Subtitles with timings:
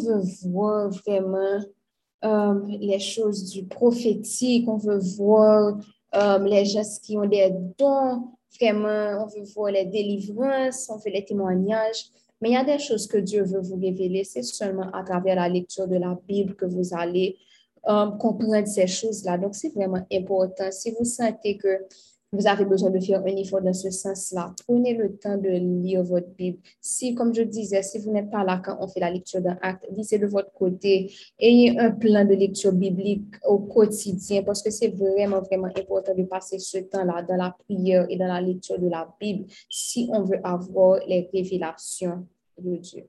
[0.00, 1.60] veut voir vraiment
[2.24, 5.78] euh, les choses du prophétique, on veut voir
[6.14, 8.28] euh, les gens qui ont des dons,
[8.60, 12.06] vraiment, on veut voir les délivrances, on veut les témoignages.
[12.40, 14.24] Mais il y a des choses que Dieu veut vous révéler.
[14.24, 17.36] C'est seulement à travers la lecture de la Bible que vous allez
[17.88, 19.38] euh, comprendre ces choses-là.
[19.38, 20.70] Donc, c'est vraiment important.
[20.70, 21.86] Si vous sentez que
[22.32, 24.54] vous avez besoin de faire un effort dans ce sens-là.
[24.66, 26.58] Prenez le temps de lire votre Bible.
[26.80, 29.58] Si, comme je disais, si vous n'êtes pas là quand on fait la lecture d'un
[29.60, 31.12] acte, lisez de votre côté.
[31.38, 36.22] Ayez un plan de lecture biblique au quotidien parce que c'est vraiment, vraiment important de
[36.22, 40.22] passer ce temps-là dans la prière et dans la lecture de la Bible si on
[40.22, 42.26] veut avoir les révélations
[42.58, 43.04] de Dieu.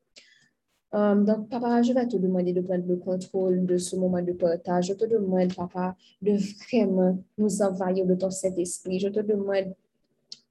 [0.93, 4.31] Euh, donc, papa, je vais te demander de prendre le contrôle de ce moment de
[4.31, 4.87] partage.
[4.87, 8.99] Je te demande, papa, de vraiment nous envahir de ton Saint-Esprit.
[8.99, 9.73] Je te demande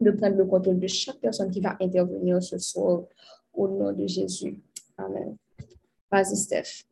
[0.00, 3.02] de prendre le contrôle de chaque personne qui va intervenir ce soir
[3.54, 4.60] au nom de Jésus.
[4.98, 5.36] Amen.
[6.10, 6.84] Vas-y, Steph.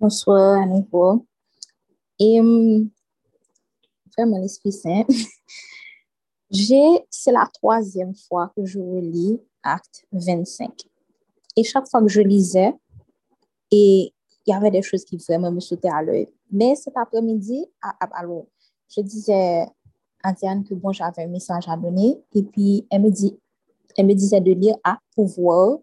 [0.00, 1.26] Bonsoir à nouveau.
[2.18, 2.90] Et hum,
[4.16, 5.04] vraiment, l'Esprit Saint,
[7.10, 10.70] c'est la troisième fois que je relis acte 25.
[11.56, 12.72] Et chaque fois que je lisais,
[13.70, 14.12] et
[14.46, 16.28] il y avait des choses qui vraiment me sautaient à l'œil.
[16.50, 17.66] Mais cet après-midi,
[18.12, 18.46] alors,
[18.88, 19.66] je disais
[20.22, 22.18] à Diane que bon, j'avais un message à donner.
[22.34, 23.38] Et puis, elle me, dit,
[23.96, 25.78] elle me disait de lire à pouvoir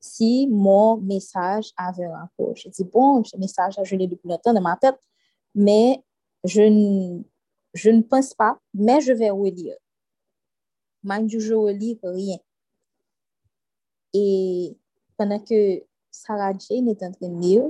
[0.00, 2.56] si mon message avait un rapport.
[2.56, 4.98] Je dis, bon, ce message, je l'ai depuis longtemps dans ma tête,
[5.54, 6.02] mais
[6.44, 7.22] je ne,
[7.74, 9.76] je ne pense pas, mais je vais relire.
[11.02, 12.38] Mind you, je relis rien.
[14.12, 14.76] Et
[15.16, 17.64] pendant que Sarah Jane est en train de lire,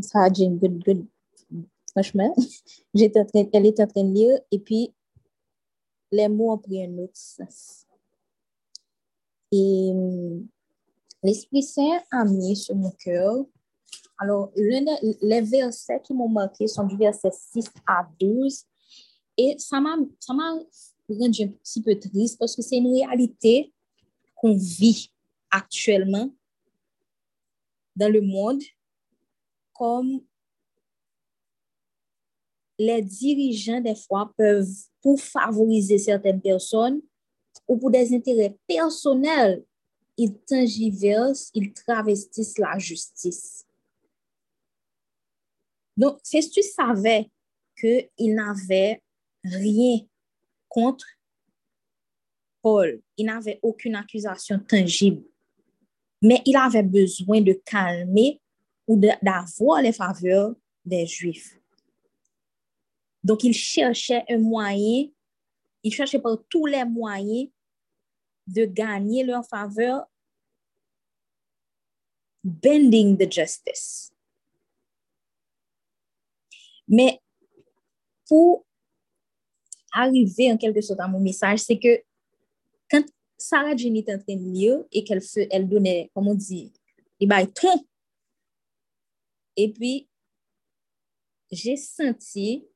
[0.00, 1.06] Sarah Jane, good, good,
[1.90, 2.34] franchement,
[2.94, 3.16] elle est
[3.80, 4.92] en train de lire et puis
[6.10, 7.86] les mots ont pris un autre sens.
[9.50, 9.92] Et
[11.22, 13.44] l'Esprit Saint a mis sur mon cœur.
[14.18, 18.64] Alors, les versets qui m'ont marqué sont du verset 6 à 12.
[19.36, 19.96] Et ça m'a
[21.08, 23.72] rendu un petit peu triste parce que c'est une réalité
[24.38, 25.12] qu'on vit
[25.50, 26.30] actuellement
[27.96, 28.62] dans le monde
[29.72, 30.22] comme
[32.78, 34.68] les dirigeants des fois peuvent,
[35.02, 37.00] pour favoriser certaines personnes
[37.66, 39.64] ou pour des intérêts personnels,
[40.16, 43.66] ils tangiversent, ils travestissent la justice.
[45.96, 47.28] Donc, tu savais
[47.76, 49.02] qu'il n'avait
[49.44, 49.98] rien
[50.68, 51.06] contre
[53.16, 55.22] Il n'avait aucune accusation tangible,
[56.22, 58.40] mais il avait besoin de calmer
[58.86, 61.58] ou d'avoir les faveurs des Juifs.
[63.22, 65.08] Donc, il cherchait un moyen,
[65.82, 67.48] il cherchait par tous les moyens
[68.46, 70.06] de gagner leur faveur,
[72.42, 74.10] bending the justice.
[76.88, 77.20] Mais
[78.26, 78.64] pour
[79.92, 82.02] arriver en quelque sorte à mon message, c'est que
[83.38, 86.72] Sarah Jenny était en train de lire et qu'elle elle donnait, comme on dit,
[87.20, 87.84] il bail ton.
[89.56, 90.08] Et puis,
[91.50, 92.66] j'ai senti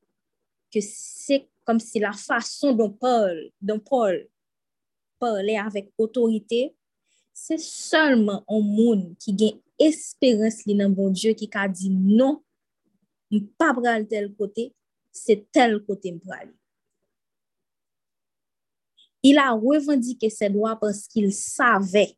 [0.72, 4.28] que c'est comme si la façon dont Paul, dont Paul
[5.18, 6.74] parlait avec autorité,
[7.32, 12.42] c'est seulement un monde qui gagne espérance dans bon Dieu qui a dit non,
[13.58, 14.74] pas pral tel côté,
[15.10, 16.52] c'est tel côté m'pral.
[19.22, 22.16] Il a revendiqué ses droits parce qu'il savait.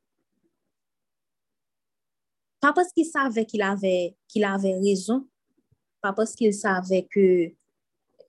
[2.60, 5.28] Pas parce qu'il savait qu'il avait, avait raison,
[6.00, 7.52] pas parce qu'il savait que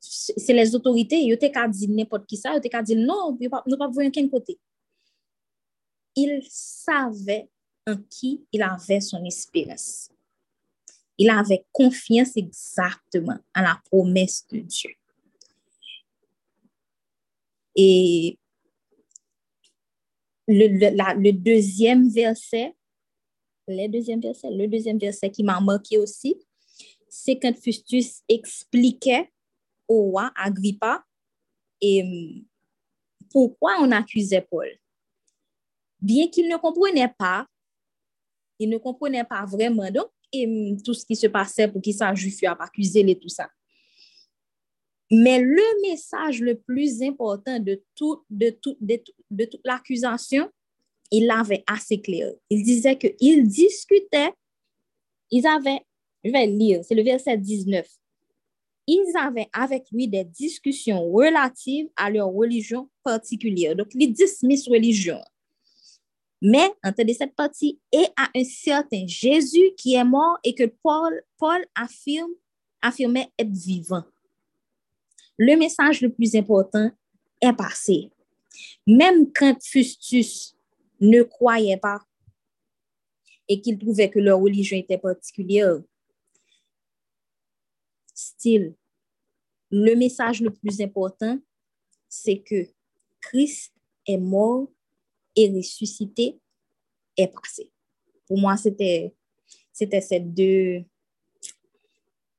[0.01, 3.37] c'est les autorités, il était qu'à dire n'importe qui ça, il était qu'à dire non,
[3.39, 4.59] ne pas voir aucun côté.
[6.15, 7.49] Il savait
[7.87, 10.09] en qui il avait son espérance.
[11.17, 14.91] Il avait confiance exactement en la promesse de Dieu.
[17.75, 18.37] Et
[20.47, 22.73] le, deuxième verset,
[23.67, 26.35] le deuxième verset, le deuxième verset qui m'a marqué aussi,
[27.09, 29.31] c'est quand Fustus expliquait
[29.87, 31.03] au roi Agrippa
[31.81, 32.45] et hum,
[33.31, 34.69] pourquoi on accusait Paul.
[35.99, 37.47] Bien qu'il ne comprenait pas,
[38.59, 42.43] il ne comprenait pas vraiment donc, hum, tout ce qui se passait pour qu'il s'ajuste
[42.43, 43.49] à accuser et tout ça.
[45.11, 50.49] Mais le message le plus important de, tout, de, tout, de, de toute l'accusation,
[51.11, 52.31] il l'avait assez clair.
[52.49, 54.33] Il disait qu'ils discutaient,
[55.31, 55.81] ils avaient,
[56.23, 57.87] je vais lire, c'est le verset 19.
[58.87, 63.75] Ils avaient avec lui des discussions relatives à leur religion particulière.
[63.75, 65.19] Donc, ils dismissent religion.
[66.41, 71.23] Mais, entendez cette partie, et à un certain Jésus qui est mort et que Paul,
[71.37, 72.31] Paul affirme,
[72.81, 74.03] affirmait être vivant.
[75.37, 76.91] Le message le plus important
[77.41, 78.11] est passé.
[78.87, 80.55] Même quand Fustus
[80.99, 81.99] ne croyait pas
[83.47, 85.81] et qu'il trouvait que leur religion était particulière,
[88.13, 88.75] style,
[89.69, 91.37] le message le plus important,
[92.07, 92.67] c'est que
[93.19, 93.73] Christ
[94.07, 94.71] est mort
[95.35, 96.39] et ressuscité
[97.17, 97.71] est passé.
[98.25, 99.13] Pour moi, c'était
[99.73, 100.85] ces deux,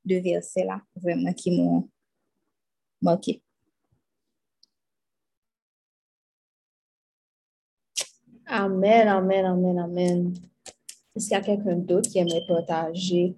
[0.04, 1.90] deux versets-là vraiment qui m'ont
[3.06, 3.43] marqué.
[8.47, 10.35] Amen, amen, amen, amen.
[11.14, 13.35] Est-ce qu'il y a quelqu'un d'autre qui aimerait partager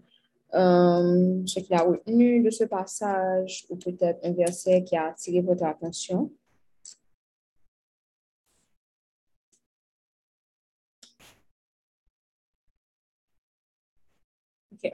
[0.54, 5.40] euh, ce qu'il a retenu de ce passage ou peut-être un verset qui a attiré
[5.40, 6.30] votre attention?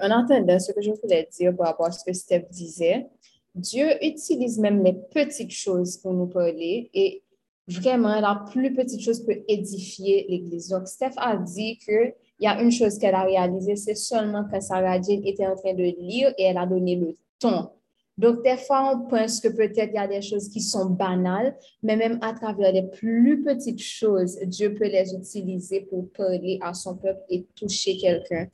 [0.00, 3.06] En entendant ce que je voulais dire par rapport à ce que Steph disait,
[3.54, 7.22] Dieu utilise même les petites choses pour nous parler et
[7.68, 10.68] vraiment, la plus petite chose peut édifier l'Église.
[10.68, 14.60] Donc, Steph a dit qu'il y a une chose qu'elle a réalisée, c'est seulement quand
[14.60, 17.70] Sarah Jane était en train de lire et elle a donné le ton.
[18.16, 21.56] Donc, des fois, on pense que peut-être il y a des choses qui sont banales,
[21.82, 26.74] mais même à travers les plus petites choses, Dieu peut les utiliser pour parler à
[26.74, 28.46] son peuple et toucher quelqu'un.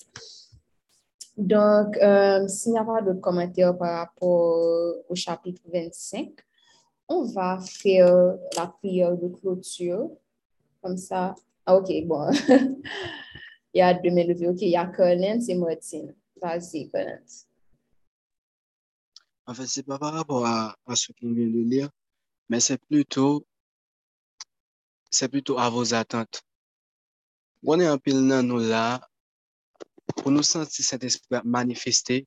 [1.41, 6.33] Donc, euh, s'il n'y a pas de commentaires par rapport au chapitre 25,
[7.09, 10.11] on va faire la prière de clôture.
[10.83, 11.35] Comme ça.
[11.65, 12.31] Ah, OK, bon.
[13.73, 14.49] il y a deux mélodies.
[14.49, 16.15] OK, il y a Collins et Martine.
[16.43, 17.47] Vas-y, Collins.
[19.47, 21.89] En fait, ce n'est pas par rapport à, ce qu'on vient de lire,
[22.51, 23.47] mais c'est plutôt,
[25.11, 26.43] c'est plutôt à vos attentes.
[27.65, 29.01] On est en pile nous là,
[30.21, 32.19] Pou nou santi Saint-Esprit manifeste,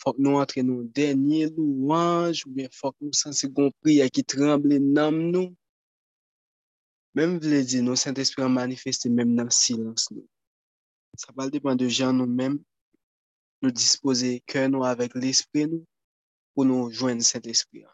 [0.00, 4.78] fòk nou antre nou denye louange, ou bien fòk nou santi gompri ya ki tremble
[4.80, 5.50] nam nou.
[7.14, 10.24] Mèm vle di nou Saint-Esprit manifeste mèm nan silans nou.
[11.20, 12.56] Sa pal depan de jan nou mèm,
[13.60, 15.84] nou dispose kè nou avèk l'esprit nou,
[16.56, 17.84] pou nou jwen Saint-Esprit.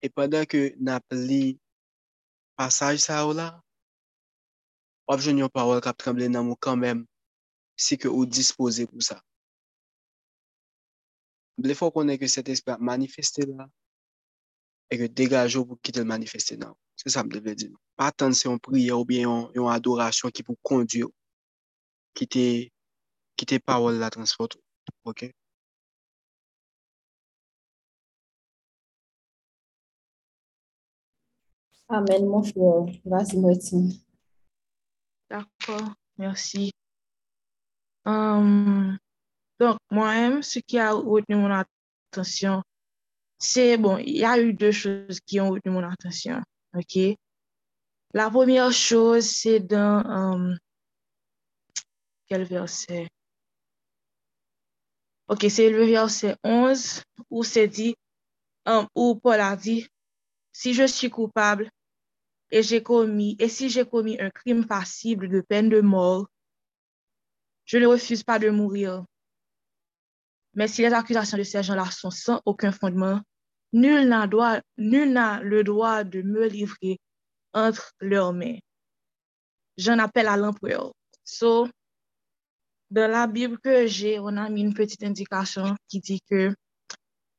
[0.00, 1.58] E padan ke nap li
[2.56, 3.50] pasaj sa ou la,
[5.04, 7.04] wap jwen yon parol kap tremble nan mou kan mèm,
[7.76, 9.22] si que vous disposez pour ça.
[11.58, 13.68] Il faut qu'on ait que cet esprit manifesté là
[14.90, 16.74] et que dégage pour quitter le manifester là.
[16.96, 17.76] C'est ça que je veux dire.
[17.96, 21.08] Pas tant c'est une prière ou bien une adoration qui peut conduire,
[22.14, 22.72] quitter,
[23.36, 24.58] quitter parole la transporte.
[25.04, 25.30] OK?
[31.88, 32.86] Amen, mon frère.
[33.04, 33.92] Vas-y, Martine.
[35.30, 36.75] D'accord, merci.
[38.06, 38.96] Um,
[39.58, 42.62] donc, moi-même, ce qui a retenu mon attention,
[43.38, 46.40] c'est, bon, il y a eu deux choses qui ont retenu mon attention,
[46.74, 47.16] ok?
[48.14, 50.58] La première chose, c'est dans, um,
[52.28, 53.08] quel verset?
[55.28, 57.96] Ok, c'est le verset 11 où c'est dit,
[58.66, 59.88] um, où Paul a dit,
[60.52, 61.68] si je suis coupable
[62.50, 66.28] et j'ai commis, et si j'ai commis un crime passible de peine de mort,
[67.66, 69.04] je ne refuse pas de mourir.
[70.54, 73.20] Mais si les accusations de ces gens-là sont sans aucun fondement,
[73.72, 76.98] nul n'a le droit de me livrer
[77.52, 78.58] entre leurs mains.
[79.76, 80.92] J'en appelle à l'empereur.
[81.24, 81.68] So,
[82.90, 86.54] dans la Bible que j'ai, on a mis une petite indication qui dit que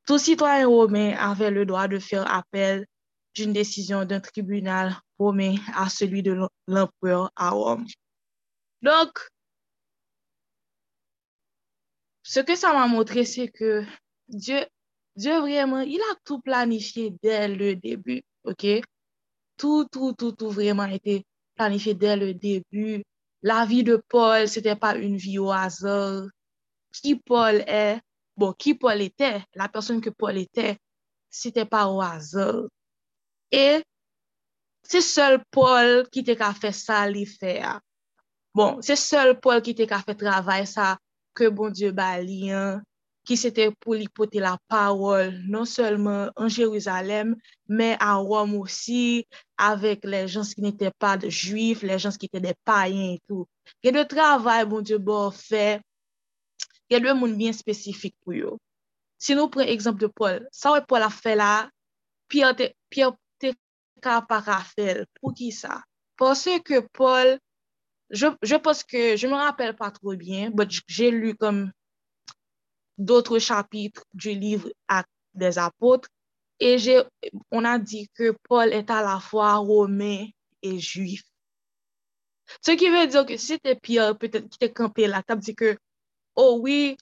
[0.06, 2.86] tout citoyen romain avait le droit de faire appel
[3.34, 7.86] d'une décision d'un tribunal romain à celui de l'empereur à Rome.
[8.82, 9.18] Donc,
[12.28, 13.84] ce que ça m'a montré, c'est que
[14.28, 14.60] Dieu,
[15.16, 18.66] Dieu vraiment, il a tout planifié dès le début, OK?
[19.56, 23.02] Tout, tout, tout, tout vraiment été planifié dès le début.
[23.40, 26.24] La vie de Paul, c'était pas une vie au hasard.
[26.92, 27.98] Qui Paul est,
[28.36, 30.76] bon, qui Paul était, la personne que Paul était,
[31.30, 32.64] c'était pas au hasard.
[33.50, 33.82] Et
[34.82, 37.80] c'est seul Paul qui t'a fait ça, lui faire.
[38.54, 40.98] Bon, c'est seul Paul qui t'a fait travail ça
[41.38, 42.82] ke bon Diyo bali an,
[43.28, 47.34] ki sete pou li pote la parol, non selman an Jeruzalem,
[47.68, 49.26] men an Rome osi,
[49.60, 53.44] avek le jans ki nete pa de juif, le jans ki nete de payen etou.
[53.84, 55.78] Ke de travay, bon Diyo bo fe,
[56.88, 58.56] ke de moun bien spesifik pou yo.
[59.20, 61.68] Si nou pren ekzamp de Paul, sa wè Paul a fe la,
[62.30, 63.52] pi an te, te
[64.04, 65.82] ka para fel, pou ki sa?
[66.18, 67.36] Pase ke Paul
[68.10, 71.72] je, je pense que je me rappelle pas trop bien, mais j'ai lu comme
[72.96, 76.08] d'autres chapitres du livre Actes des apôtres
[76.60, 76.76] et
[77.50, 80.26] on a dit que Paul est à la fois romain
[80.62, 81.22] et juif.
[82.64, 85.54] Ce qui veut dire que si c'était Pierre peut-être qui t'est campé là, t'as dit
[85.54, 85.76] que,
[86.34, 86.96] oh oui,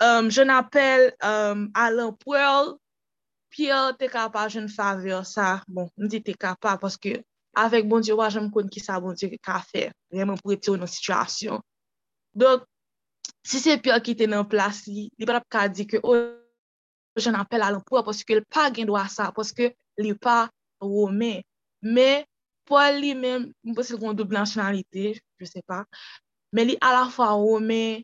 [0.00, 2.74] um, je n'appelle um, Alain Poel,
[3.50, 5.62] Pierre t'es capable, je ne faveur ça.
[5.68, 7.22] Bon, on dit t'es capable parce que
[7.58, 10.72] avèk bon diyo wajan m kon ki sa bon diyo ka fè, rèman pou ete
[10.72, 11.60] ou nan situasyon.
[12.32, 12.64] Donk,
[13.44, 16.16] si se pyo ki te nan plas li, li pat ap ka di ke, o,
[16.16, 20.46] oh, jen apel alan pou, poske l pa gen do a sa, poske li pa
[20.80, 21.42] wome.
[21.82, 22.24] Me,
[22.68, 25.82] pou li men, m posil kon do blanche nan lite, je se pa,
[26.54, 28.02] me li ala fwa wome,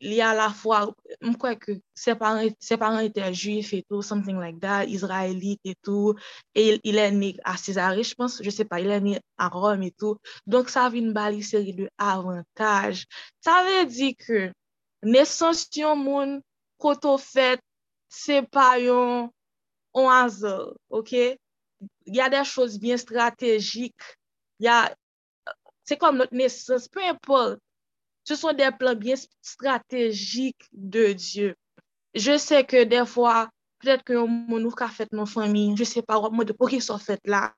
[0.00, 0.80] li a la fwa,
[1.20, 6.14] m kwe ke se paran ete juif etou, something like that, Israelite etou,
[6.54, 9.20] et il, il est né a Césarée, je pense, je sais pas, il est né
[9.36, 10.16] a Rome etou,
[10.46, 13.04] donc sa vi n bali seri de avantage.
[13.44, 14.52] Sa ve di ke,
[15.04, 16.40] nesans yon moun,
[16.80, 17.60] koto fet,
[18.08, 19.28] se pa yon
[19.92, 21.36] on azor, ok?
[22.06, 23.96] Y a de chos bien strategik,
[24.60, 24.88] y a,
[25.84, 27.60] se kom not nesans, peu import,
[28.24, 31.54] Ce sont des plans bien stratégiques de Dieu.
[32.14, 33.50] Je sais que des fois,
[33.80, 36.82] peut-être que mon ouf a fait mon famille, je sais pas, moi de pourquoi ils
[36.82, 37.54] sont fait là.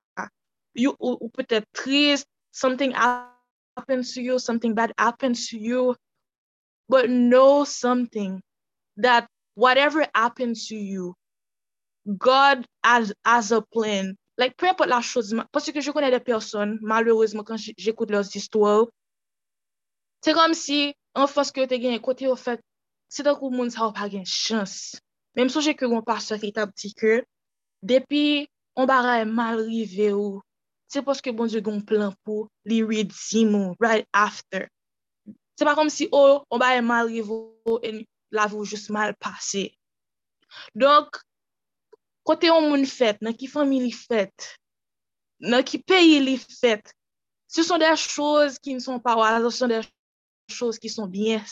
[0.74, 5.94] You, ou, ou peut-être triste, something happened to you, something bad happened to you.
[6.88, 8.40] But know something,
[8.96, 11.14] that whatever happened to you,
[12.06, 14.16] God has, has a plan.
[14.38, 18.34] Like, peu importe la chose, parce que je connais des personnes, malheureusement, quand j'écoute leurs
[18.34, 18.86] histoires,
[20.22, 22.62] Se kom si an fos ki yo te gen kote yo fet,
[23.10, 24.94] se tan kou moun sa ou pa gen chans.
[25.34, 27.22] Mem souje ke yon paswa ki tab di ke,
[27.82, 28.46] depi
[28.78, 30.38] on bara e mal rive ou,
[30.86, 34.68] se poske bon diyo gon plan pou li redim ou right after.
[35.58, 38.64] Se pa kom si ou, oh, on bara e mal rive ou, en la vou
[38.64, 39.72] jous mal pase.
[40.78, 41.18] Donk,
[42.22, 44.52] kote yon moun fet, nan ki fami li fet,
[45.42, 46.94] nan ki peyi li fet,
[47.50, 49.88] se son der chouz ki n son pa wala, se son der
[50.48, 51.42] choses qui sont bien.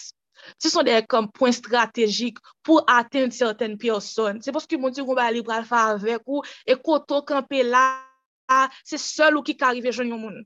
[0.58, 4.40] Ce sont des comme, points stratégiques pour atteindre certaines personnes.
[4.42, 7.62] C'est parce que mon Dieu, on va aller faire avec vous et quand on camper
[7.62, 8.02] là,
[8.84, 10.44] c'est seul ou qui arrive à jeune monde.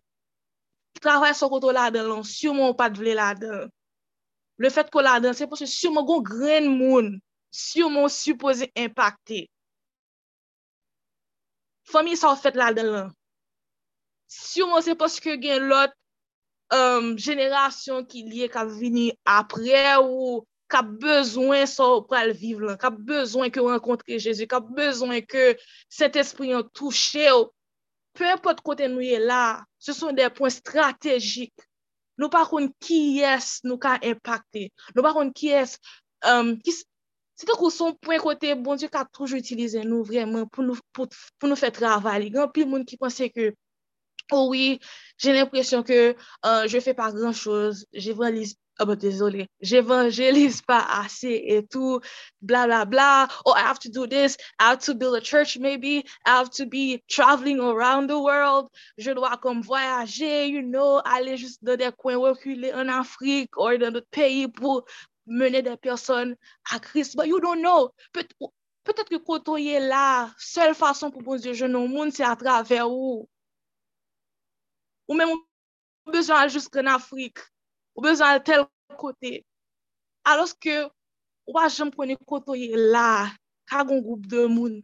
[1.00, 2.22] Travail sur côté là-dedans, non.
[2.22, 3.68] sûrement pas de là-dedans.
[4.56, 7.18] Le fait qu'on là-dedans, c'est parce que sûrement qu'on grain monde,
[7.50, 9.50] sûrement supposé impacter.
[11.84, 13.06] Famille ça fait là-dedans.
[13.06, 13.10] Non.
[14.28, 15.94] Sûrement c'est parce que gain l'autre
[16.72, 22.78] um, jenerasyon ki liye ka vini apre ou ka bezwen sa ou pral vive lan,
[22.80, 25.54] ka bezwen ke renkontre Jezu, ka bezwen ke
[25.92, 27.50] set espri yon touche ou,
[28.16, 31.52] pe pot kote nou ye la, se son de pon strategik,
[32.18, 35.76] nou pa kon ki yes nou ka impacte, nou pa kon ki yes,
[36.30, 36.74] um, ki,
[37.34, 40.78] se te kou son pon kote, bon diyo ka toujou utilize nou vremen pou nou,
[40.94, 43.52] pou, pou nou fe travali, Gan pi moun ki pense ke
[44.32, 44.80] oh oui,
[45.18, 46.16] j'ai l'impression que
[46.46, 52.00] euh, je fais pas grand-chose, j'évangélise, oh, ben, désolé, j'évangélise pas assez et tout,
[52.40, 55.58] bla bla bla, oh, I have to do this, I have to build a church
[55.58, 58.68] maybe, I have to be traveling around the world,
[58.98, 63.76] je dois comme voyager, you know, aller juste dans des coins reculés en Afrique ou
[63.78, 64.84] dans d'autres pays pour
[65.26, 66.36] mener des personnes
[66.70, 68.34] à Christ, but you don't know, peut-être
[68.84, 72.24] peut que quand on est là, seule façon pour bon Dieu, je n'en monde, c'est
[72.24, 73.28] à travers où?
[75.08, 77.40] Ou men ou bezon al jist ren Afrik,
[77.96, 78.66] ou bezon al tel
[79.00, 79.40] kote.
[80.24, 80.84] Alos ke
[81.50, 83.32] wajem prene koto ye la,
[83.68, 84.80] kagon goup de moun.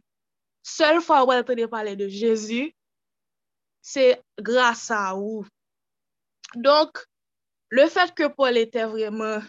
[0.61, 2.69] Sel fwa wèl te de pale de Jezu,
[3.81, 5.45] se grasa ou.
[6.53, 7.01] Donk,
[7.73, 9.41] le fèt ke Paul etè vremen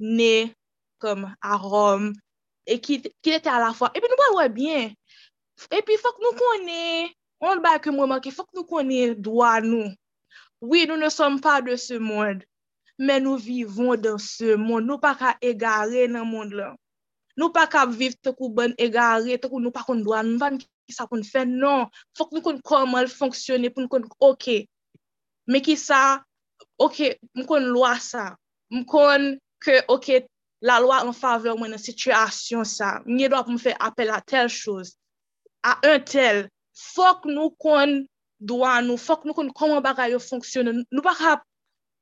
[0.00, 0.54] ne
[1.02, 2.14] kom a Rome,
[2.64, 3.90] e ki, ki etè a la fwa.
[3.92, 4.94] E pi nou wèl wè bien.
[5.68, 7.12] E pi fòk nou konè
[7.44, 9.90] on ba ke mwen manke, fok nou konye doa nou.
[10.64, 12.40] Oui, nou ne som pa de se moun,
[12.96, 14.86] men nou vivon de se moun.
[14.88, 16.72] Nou pa ka egare nan moun la.
[17.36, 20.40] Nou pa ka viv te kou ban egare, te kou nou pa kon doa, nou
[20.40, 21.90] van ki sa kon fè, non.
[22.16, 24.64] Fok nou kon komal fonksyonè pou nou kon ok.
[25.52, 26.22] Me ki sa,
[26.80, 28.30] ok, mwen kon lwa sa.
[28.72, 29.28] Mwen kon
[29.62, 30.24] ke, ok,
[30.64, 32.96] la lwa an faveur mwen an situasyon sa.
[33.04, 34.96] Mwen ye doa pou mwen fè apel a tel chouz,
[35.60, 38.02] a un tel, fok nou kon
[38.38, 40.84] doa nou, fok nou kon koman bagay yo fonksyonen.
[40.92, 41.32] Nou pa ka,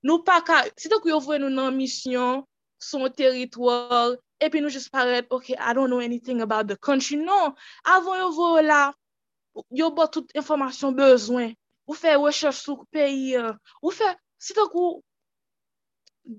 [0.06, 2.42] nou pa ka, sitok yo vwe nou nan misyon,
[2.82, 7.16] son teritwar, epi nou jis paret, ok, I don't know anything about the country.
[7.16, 7.54] Non,
[7.86, 8.82] avon yo vwe la,
[9.70, 11.54] yo bo tout informasyon bezwen.
[11.84, 13.52] Ou fe wechef souk peyi, euh,
[13.82, 14.06] ou fe,
[14.40, 15.02] sitok ou,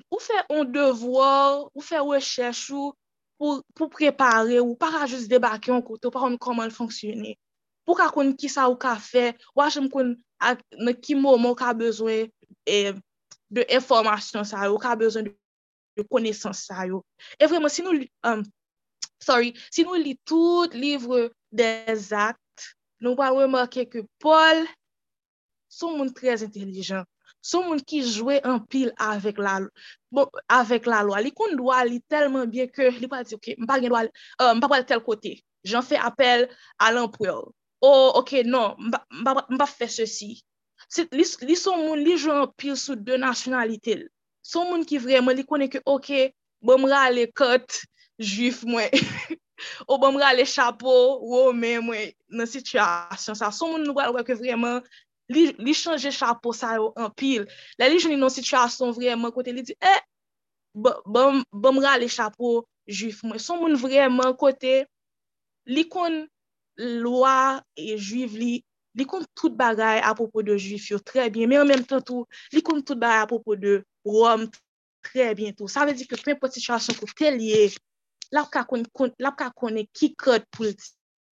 [0.09, 2.95] ou fe on devwar, ou fe wechef sou,
[3.37, 7.37] pou, pou prepare, ou para jis debake yon koto, para yon koman fonksyonen.
[7.85, 11.39] pou ka kon ki sa ou ka fe, waj m kon ak, na ki mou
[11.41, 12.31] mou ka bezwen
[12.65, 12.95] e,
[13.53, 15.35] de informasyon sa yo, ka bezwen de,
[15.95, 17.03] de konesans sa yo.
[17.39, 17.95] E vreman, si nou,
[18.27, 18.43] um,
[19.21, 24.65] sorry, si nou li tout livre des actes, nou pa remarke ke Paul
[25.69, 27.05] son moun trez intelijan,
[27.43, 29.59] son moun ki jwe an pil avèk la,
[30.11, 31.21] bon, la lwa.
[31.21, 34.49] Li kon lwa li telman bie ke li pa di, ok, mpa gen lwa, uh,
[34.49, 35.35] um, mpa pal tel kote,
[35.67, 36.47] jan fè apel
[36.81, 37.45] al anpwèl.
[37.85, 40.33] oh, ok, non, mba fè se si.
[41.11, 43.97] Li, son moun li jwen pil sou de nasyonalite.
[44.45, 46.31] Son moun ki vreman li konen ke, ok,
[46.65, 47.81] bom ra le kot,
[48.21, 48.91] juif mwen.
[49.89, 53.51] ou bom ra le chapo, ou men mwen nan sityasyon sa.
[53.55, 54.81] Son moun nou wè wè ke vreman
[55.33, 57.47] li, li chanje chapo sa yo an pil.
[57.81, 60.01] La li jwen nan sityasyon vreman kote li di, eh,
[60.75, 63.41] bom ra le chapo, juif mwen.
[63.41, 64.83] Son moun vreman kote
[65.65, 66.25] li kon
[66.77, 68.53] lwa e juiv li,
[68.96, 72.63] li kon tout bagay apopo de juif yo trebyen, men an menm tan tou, li
[72.65, 74.48] kon tout bagay apopo de rom
[75.05, 75.72] trebyen tou.
[75.72, 77.70] Sa ve di ke pwen poti chanson kou tel ye,
[78.36, 80.72] lap ka kone ki kote pou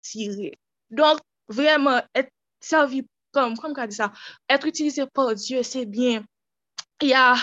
[0.06, 0.54] tire.
[0.92, 2.30] Donk, vreman, et
[2.64, 3.06] servi
[3.36, 4.12] kom, kom ka di sa,
[4.52, 6.26] etre utilize por Diyo, se bien,
[7.02, 7.36] ya,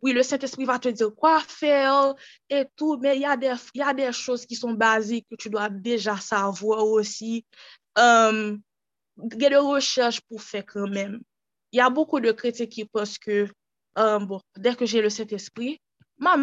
[0.00, 2.14] Oui, le Saint-Esprit va te dire quoi faire
[2.48, 5.68] et tout, mais il y, y, a des choses qui sont basiques que tu dois
[5.68, 7.44] déjà savoir aussi.
[7.96, 8.60] Um,
[9.16, 11.20] il y a des recherches pour faire quand même.
[11.72, 13.48] Il y a beaucoup de chrétiens qui pensent que,
[13.96, 15.80] um, bon, dès que j'ai le Saint-Esprit,
[16.18, 16.36] ma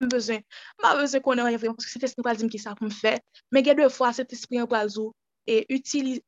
[0.00, 0.38] besoin,
[0.82, 2.92] ma besoin qu'on ait rien vraiment, parce que Saint-Esprit pas dire qui ça pour me
[2.92, 3.18] faire,
[3.50, 5.14] mais il y a deux fois Saint-Esprit en brazou
[5.46, 6.20] et utilise,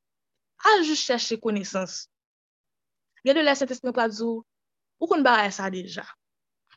[0.65, 2.09] à juste chercher connaissance.
[3.25, 4.45] Il y a de la Saint-Esprit en brazou,
[4.99, 6.05] Ou kon ba sa deja.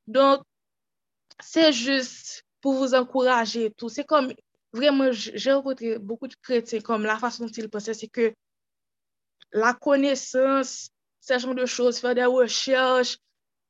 [0.08, 0.46] Donk,
[1.42, 3.90] se just pou vous encourager tout.
[3.90, 4.30] Se kom,
[4.74, 8.32] vremen, jè renkontre beaucoup de kretien, kom la fason til pense, se ke
[9.52, 13.18] la konesans, se jan de chos, fè de recherche,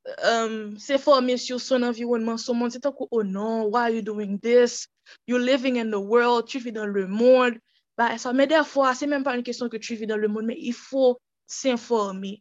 [0.06, 3.88] um, euh, se forme sur son environnement, son monde, se tan ko, oh non, why
[3.88, 4.88] are you doing this?
[5.28, 7.60] You're living in the world, tu vi dan le monde,
[7.98, 10.52] ba, sa, men defwa, se men pa yon kesyon ke tu vi dan le monde,
[10.52, 11.16] men, il fò
[11.48, 12.38] s'informe,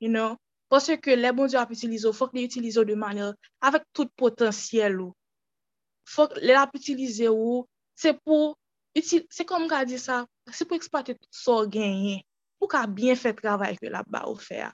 [0.00, 0.36] you know?
[0.74, 3.28] Pwosè ke le bon Diyo ap itilizo, fòk li itilizo de manè,
[3.62, 5.12] avèk tout potansyèl ou.
[6.10, 7.60] Fòk le ap itilize ou,
[7.94, 8.56] se pou,
[8.98, 10.16] se kom ka di sa,
[10.50, 12.24] se pou ekspate tout so genyen,
[12.58, 14.72] pou ka bien fè travay ke la ba ou fè a.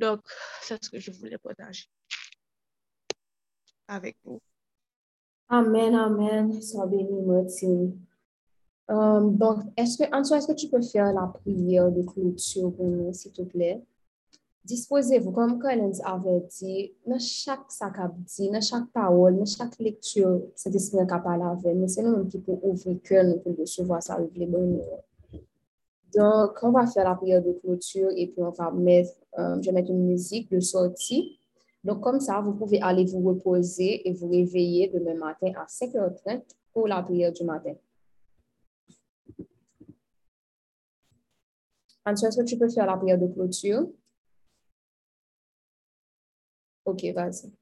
[0.00, 0.32] Dok,
[0.64, 1.84] se sè ke je voulè potaje.
[3.92, 4.40] Avèk ou.
[5.52, 6.48] Amen, amen.
[6.64, 7.74] Sò beni moti.
[8.88, 13.34] Um, Donk, anso, eske tu pè fè la priye ou de kloutio pou nou, si
[13.36, 13.74] tout lè?
[14.66, 19.78] Disposez-vous, comme Collins avait dit, dans chaque sac à dit, dans chaque parole, dans chaque
[19.78, 23.56] lecture, cet esprit qui parle avec nous, c'est nous qui pouvons ouvrir cœur, nous pour
[23.56, 24.82] recevoir ça avec les bonnes
[26.12, 29.66] Donc, on va faire la prière de clôture et puis on va mettre, euh, je
[29.66, 31.38] vais mettre une musique de sortie.
[31.84, 36.42] Donc, comme ça, vous pouvez aller vous reposer et vous réveiller demain matin à 5h30
[36.72, 37.74] pour la prière du matin.
[42.04, 43.86] Antoine, est-ce que tu peux faire la prière de clôture?
[46.86, 47.52] Ok, vas-y.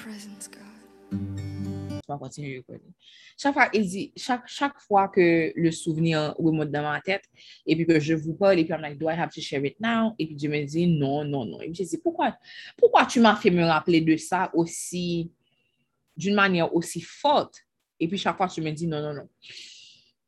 [0.00, 0.60] Presence, God.
[1.12, 2.72] Je vais continuer à.
[3.36, 7.24] Chaque fois, dit, chaque, chaque fois que le souvenir remonte dans ma tête,
[7.66, 9.64] et puis que je vous parle, et puis I'm like, do I have to share
[9.64, 10.14] it now?
[10.18, 11.60] Et puis Dieu me dit, non, non, non.
[11.60, 12.36] Et puis je dis, pourquoi,
[12.76, 15.30] pourquoi tu m'as fait me rappeler de ça aussi,
[16.16, 17.56] d'une manière aussi forte?
[17.98, 19.28] Et puis chaque fois, tu me dis, non, non, non.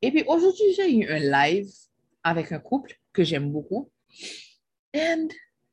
[0.02, 1.70] Et puis aujourd'hui, j'ai eu un live
[2.22, 3.90] avec un couple que j'aime beaucoup.
[4.94, 5.28] And,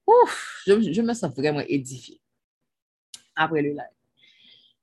[0.07, 2.21] ouf, je, je me sens vraiment édifiée
[3.39, 3.97] après le live.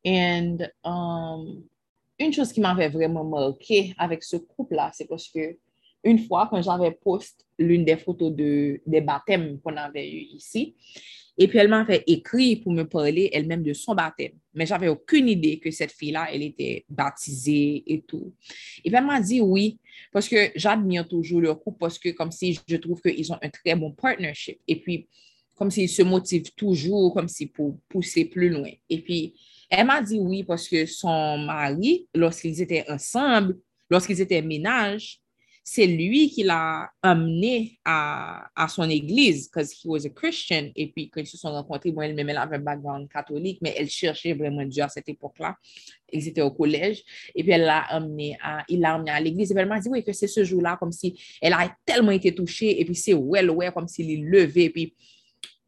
[0.04, 1.62] And, um,
[2.18, 5.56] une chose qui m'avait vraiment marqué avec ce couple-là, c'est parce que
[6.04, 10.76] une fois, quand j'avais posté l'une des photos de, des baptêmes qu'on avait eu ici,
[11.38, 14.32] et puis elle m'avait écrit pour me parler elle-même de son baptême.
[14.54, 18.32] Mais j'avais aucune idée que cette fille-là, elle était baptisée et tout.
[18.84, 19.78] Et puis elle m'a dit oui,
[20.12, 23.50] parce que j'admire toujours leur couple, parce que comme si je trouve qu'ils ont un
[23.50, 24.58] très bon partnership.
[24.66, 25.08] Et puis,
[25.56, 28.70] comme s'ils se motivent toujours, comme si pour pousser plus loin.
[28.88, 29.34] Et puis,
[29.70, 33.58] elle m'a dit oui, parce que son mari, lorsqu'ils étaient ensemble,
[33.90, 35.20] lorsqu'ils étaient ménage,
[35.68, 40.70] c'est lui qui l'a amené à, à son église, parce qu'il was a Christian.
[40.76, 43.74] Et puis, quand ils se sont rencontrés, bon, elle-même, elle avait un background catholique, mais
[43.76, 45.56] elle cherchait vraiment Dieu à cette époque-là.
[46.12, 47.02] Ils étaient au collège.
[47.34, 49.50] Et puis, elle l'a amené à, il l'a amené à l'église.
[49.50, 52.12] Et puis, elle m'a dit, oui, que c'est ce jour-là, comme si elle a tellement
[52.12, 52.80] été touchée.
[52.80, 54.66] Et puis, c'est well, ouais, comme s'il est levé.
[54.66, 54.94] Et puis,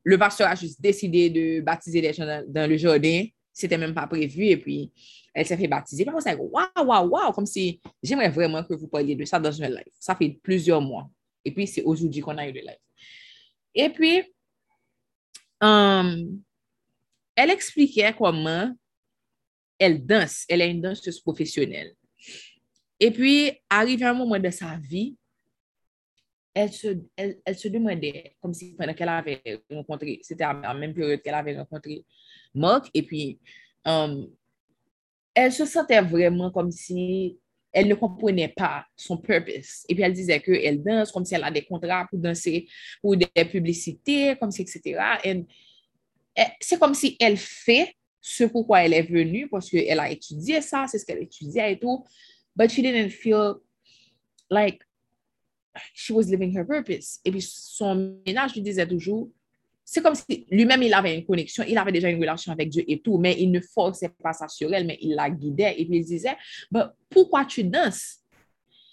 [0.09, 3.27] le pasteur a juste décidé de baptiser les gens dans, le jardin.
[3.53, 4.47] C'était même pas prévu.
[4.47, 4.91] Et puis,
[5.35, 6.07] elle s'est fait baptiser.
[6.21, 9.63] S'est dit, waouh, waouh, waouh, comme si j'aimerais vraiment que vous parliez de ça dans
[9.63, 9.93] un live.
[10.01, 11.11] Ça fait plusieurs mois.
[11.45, 12.79] Et puis, c'est aujourd'hui qu'on a eu le live.
[13.75, 14.23] Et puis,
[15.61, 16.43] um,
[17.37, 18.75] elle expliquait comment
[19.79, 20.47] elle danse.
[20.49, 21.93] Elle est une danseuse professionnelle.
[22.99, 25.19] Et puis, arrivé un moment de sa vie,
[26.59, 29.41] elle se, elle, elle se demandait, comme si pendant qu'elle avait
[29.71, 32.05] rencontré, c'était à la même période qu'elle avait rencontré
[32.53, 33.39] Marc, et puis
[33.85, 34.29] um,
[35.35, 37.39] elle se sentait vraiment comme si
[37.71, 39.85] elle ne comprenait pas son purpose.
[39.89, 42.67] Et puis elle disait qu'elle danse comme si elle a des contrats pour danser
[43.01, 44.99] pour des publicités, comme si, etc.
[45.23, 45.45] Et
[46.61, 50.87] c'est comme si elle fait ce pourquoi elle est venue, parce qu'elle a étudié ça,
[50.89, 52.05] c'est ce qu'elle étudiait et tout,
[52.57, 53.55] but she didn't feel
[54.51, 54.83] like
[55.95, 57.21] she was living her purpose.
[57.25, 59.31] Et puis son ménage lui disait toujours,
[59.91, 62.85] c'est comme si lui-même, il avait une connexion, il avait déjà une relation avec Dieu
[62.87, 65.87] et tout, mais il ne forçait pas ça sur elle, mais il la guidait et
[65.87, 66.37] puis il disait,
[66.71, 68.19] ben, pourquoi tu danses?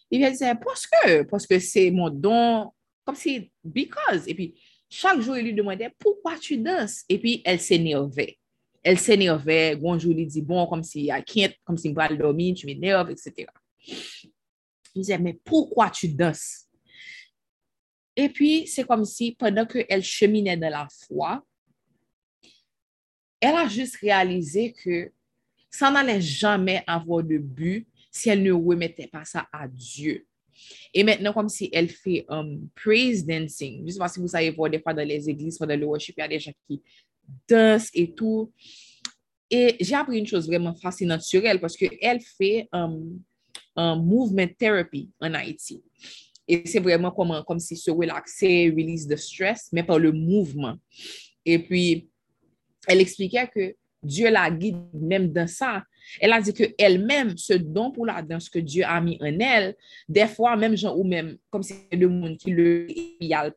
[0.09, 2.71] Et puis elle disait, parce que, parce que c'est mon don,
[3.03, 4.25] comme si, because.
[4.27, 4.55] Et puis
[4.89, 7.03] chaque jour, il lui demandait, pourquoi tu danses?
[7.09, 8.37] Et puis elle s'énervait.
[8.81, 12.55] Elle s'énervait, un jour, il dit, bon, comme si, I can't, comme si, me dormir,
[12.55, 13.47] tu m'énerves, etc.
[13.85, 16.64] Il disait, mais pourquoi tu danses?
[18.15, 21.43] Et puis, c'est comme si pendant qu'elle cheminait dans la foi,
[23.41, 25.11] elle a juste réalisé que
[25.69, 30.25] ça n'allait jamais avoir de but si elle ne remettait pas ça à Dieu.
[30.93, 34.29] Et maintenant, comme si elle fait um, praise dancing, je ne sais pas si vous
[34.29, 36.53] savez voir des fois dans les églises, dans le worship, il y a des gens
[36.65, 36.81] qui
[37.47, 38.53] dansent et tout.
[39.49, 43.19] Et j'ai appris une chose vraiment fascinante sur elle parce qu'elle fait um,
[43.75, 45.83] un movement therapy en Haïti.
[46.47, 50.75] Et c'est vraiment comme, comme si se relaxer, release the stress, mais par le mouvement.
[51.43, 52.09] Et puis,
[52.87, 55.83] elle expliquait que Dieu la guide même dans ça.
[56.21, 59.75] Elle a dit qu'elle-même, ce don pour la danse que Dieu a mis en elle,
[60.07, 62.87] des fois, même gens ou même, comme si le monde qui le
[63.19, 63.51] y a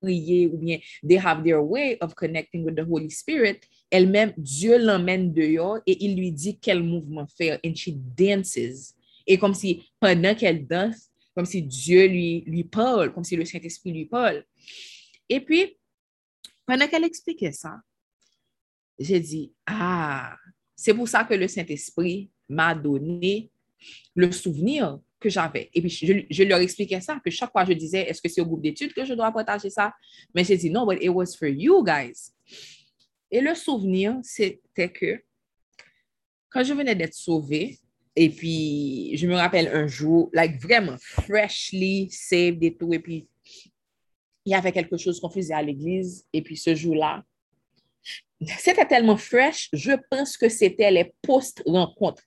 [0.00, 3.60] prié ou bien they have their way of connecting with the Holy Spirit,
[3.90, 7.58] elle-même, Dieu l'emmène dehors et il lui dit quel mouvement faire.
[7.64, 8.94] And she dances.
[9.26, 13.92] Et comme si pendant qu'elle danse, comme si Dieu lui, parle, comme si le Saint-Esprit
[13.92, 14.44] lui parle.
[15.28, 15.76] Et puis,
[16.66, 17.80] pendant qu'elle expliquait ça,
[18.98, 20.36] j'ai dit, ah,
[20.76, 23.50] c'est pour ça que le Saint-Esprit m'a donné
[24.14, 25.70] le souvenir que j'avais.
[25.74, 28.40] Et puis, je, je, leur expliquais ça, que chaque fois je disais, est-ce que c'est
[28.40, 29.92] au groupe d'études que je dois partager ça?
[30.34, 32.32] Mais j'ai dit, non, but it was for you guys.
[33.30, 35.20] Et le souvenir, c'était que
[36.48, 37.78] quand je venais d'être sauvée,
[38.16, 42.92] et puis, je me rappelle un jour, like vraiment freshly saved et tout.
[42.92, 43.26] Et puis,
[44.44, 46.24] il y avait quelque chose qu'on faisait à l'église.
[46.32, 47.24] Et puis, ce jour-là,
[48.58, 52.22] c'était tellement fresh, je pense que c'était les post-rencontres,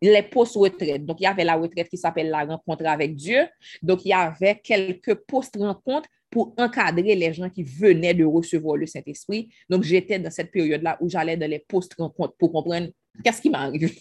[0.00, 1.04] les post-retraites.
[1.04, 3.46] Donc, il y avait la retraite qui s'appelle la rencontre avec Dieu.
[3.82, 8.86] Donc, il y avait quelques post-rencontres pour encadrer les gens qui venaient de recevoir le
[8.86, 9.48] Saint-Esprit.
[9.68, 12.88] Donc, j'étais dans cette période-là où j'allais dans les post-rencontres pour comprendre
[13.22, 13.94] qu'est-ce qui m'arrive.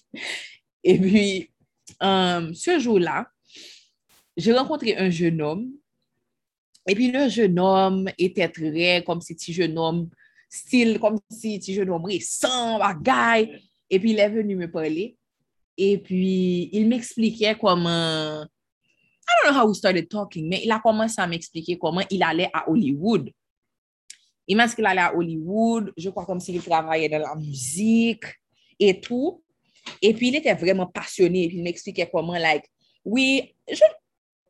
[0.84, 1.50] Et puis,
[2.04, 3.28] euh, ce jour-là,
[4.36, 5.72] j'ai rencontré un jeune homme.
[6.88, 10.10] Et puis, le jeune homme était très comme si petit jeune homme,
[10.50, 13.62] style comme si petit jeune homme récent, bagaille.
[13.90, 15.18] Et puis, il est venu me parler.
[15.78, 18.44] Et puis, il m'expliquait comment...
[19.30, 22.24] I don't know how we started talking, mais il a commencé à m'expliquer comment il
[22.24, 23.30] allait à Hollywood.
[24.48, 28.24] Il m'a dit qu'il allait à Hollywood, je crois comme s'il travaillait dans la musique
[28.80, 29.44] et tout.
[30.02, 31.46] Et puis, il était vraiment passionné.
[31.46, 32.66] Et puis, il m'expliquait comment, like,
[33.06, 33.82] oui, je,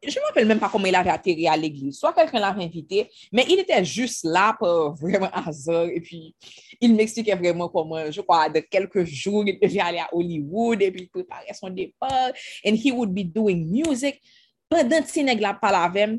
[0.03, 1.99] ne me rappelle même pas comment il avait atterri à l'église.
[1.99, 5.85] Soit quelqu'un l'avait invité, mais il était juste là pour vraiment hasard.
[5.85, 6.35] Et puis,
[6.81, 10.91] il m'expliquait vraiment comment, je crois, de quelques jours, il devait aller à Hollywood et
[10.91, 12.31] puis il préparait son départ.
[12.65, 14.21] And he would be doing music.
[14.69, 16.09] Pendant que Sénégal parle avec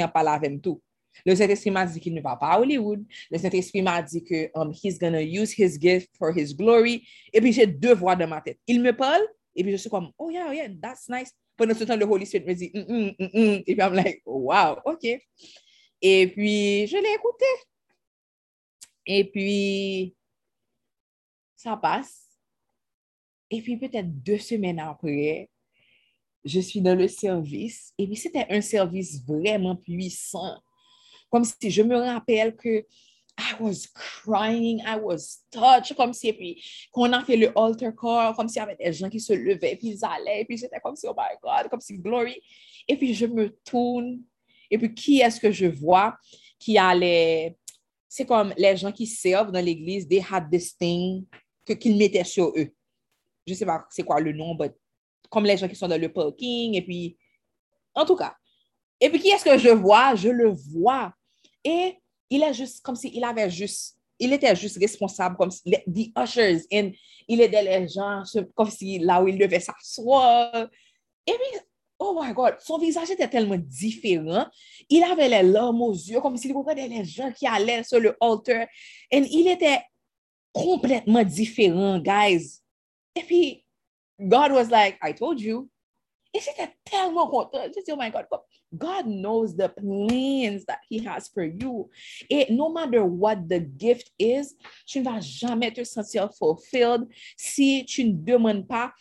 [0.00, 0.80] a parlé avec tout.
[1.26, 3.04] Le Saint-Esprit m'a dit qu'il ne va pas à Hollywood.
[3.30, 7.06] Le Saint-Esprit m'a dit que um, he's to use his gift for his glory.
[7.32, 8.58] Et puis, j'ai deux voix dans ma tête.
[8.66, 9.22] Il me parle
[9.54, 11.32] et puis je suis comme, oh yeah, oh yeah, that's nice.
[11.56, 13.62] Pendant ce temps, le Holy Spirit me dit, mm, mm, mm, mm.
[13.66, 15.04] et puis I'm like, wow, ok.
[16.00, 17.46] Et puis, je l'ai écouté.
[19.06, 20.14] Et puis,
[21.56, 22.28] ça passe.
[23.50, 25.50] Et puis, peut-être deux semaines après,
[26.44, 27.92] je suis dans le service.
[27.98, 30.58] Et puis, c'était un service vraiment puissant.
[31.32, 32.84] Comme si je me rappelle que
[33.38, 37.50] I was crying, I was touched, comme si, et puis, quand on a fait le
[37.58, 40.58] altar call, comme s'il y avait des gens qui se levaient, puis ils allaient, puis
[40.58, 42.40] j'étais comme si, oh my God, comme si glory.
[42.86, 44.20] Et puis, je me tourne,
[44.70, 46.14] et puis, qui est-ce que je vois
[46.58, 47.56] qui allait,
[48.06, 51.24] c'est comme les gens qui servent dans l'église, they had this thing
[51.64, 52.68] qu'ils mettaient sur eux.
[53.46, 54.70] Je sais pas c'est quoi le nom, mais
[55.30, 57.16] comme les gens qui sont dans le parking, et puis,
[57.94, 58.34] en tout cas.
[59.00, 60.14] Et puis, qui est-ce que je vois?
[60.14, 61.14] Je le vois.
[61.64, 61.96] Et
[62.30, 66.12] il est juste comme s'il avait juste, il était juste responsable comme si, les, the
[66.18, 66.92] ushers, and
[67.28, 68.22] il aidait les gens
[68.54, 70.68] comme si là où il devait s'asseoir.
[71.26, 71.60] Et puis,
[71.98, 74.46] oh my God, son visage était tellement différent.
[74.88, 78.16] Il avait les larmes aux yeux, comme s'il regardait les gens qui allaient sur le
[78.20, 78.66] altar.
[79.10, 79.80] Et il était
[80.52, 82.60] complètement différent, guys.
[83.14, 83.64] Et puis,
[84.18, 85.68] God was like, I told you.
[86.34, 87.62] Et c'était tellement content.
[87.64, 88.26] Je dis, oh my God,
[88.76, 91.90] God knows the plans that He has for you.
[92.30, 94.54] Et no matter what the gift is,
[94.86, 97.06] tu ne vas jamais te sentir fulfilled
[97.36, 98.92] si tu ne demandes pas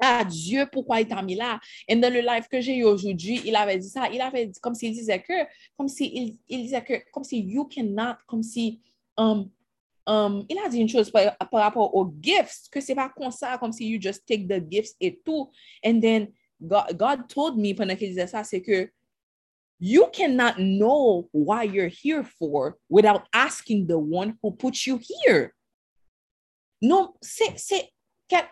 [0.00, 1.60] à Dieu pourquoi il t'a mis là.
[1.86, 4.08] Et dans le live que j'ai eu aujourd'hui, il avait dit ça.
[4.10, 7.40] Il avait dit, comme s'il disait que, comme si il, il disait que, comme si
[7.40, 8.80] you cannot, comme si,
[9.18, 9.50] um,
[10.06, 13.30] um, il a dit une chose par, par rapport aux gifts, que c'est pas comme
[13.30, 15.50] ça, comme si you just take the gifts et tout.
[15.84, 16.28] And then,
[16.60, 18.90] God, God told me pendant qu'il disait ça, c'est que
[19.78, 25.54] you cannot know why you're here for without asking the one who put you here.
[26.82, 27.90] Non, c'est, c'est,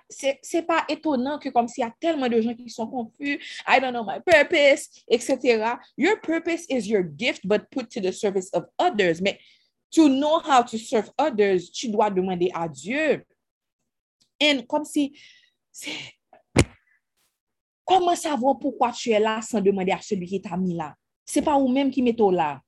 [0.08, 3.40] c'est c'est pas étonnant que comme s'il y a tellement de gens qui sont confus,
[3.66, 5.76] I don't know my purpose, etc.
[5.96, 9.20] Your purpose is your gift, but put to the service of others.
[9.20, 9.38] Mais
[9.92, 13.24] to know how to serve others, tu dois demander à Dieu.
[14.40, 15.12] Et comme si,
[17.88, 20.94] comment savoir pourquoi tu es là sans demander à celui qui t'a mis là?
[21.24, 22.60] C'est pas ou-même qui met là.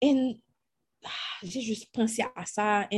[0.00, 0.36] Et
[1.42, 2.88] j'ai juste pensé à ça.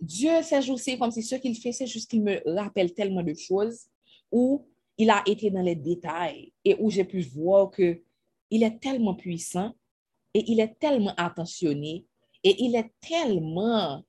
[0.00, 3.34] Dieu, ces jours-ci, comme si ce qu'il fait, c'est juste qu'il me rappelle tellement de
[3.34, 3.86] choses
[4.32, 4.66] où
[4.98, 8.02] il a été dans les détails et où j'ai pu voir que
[8.50, 9.74] il est tellement puissant
[10.32, 12.06] et il est tellement attentionné
[12.42, 14.02] et il est tellement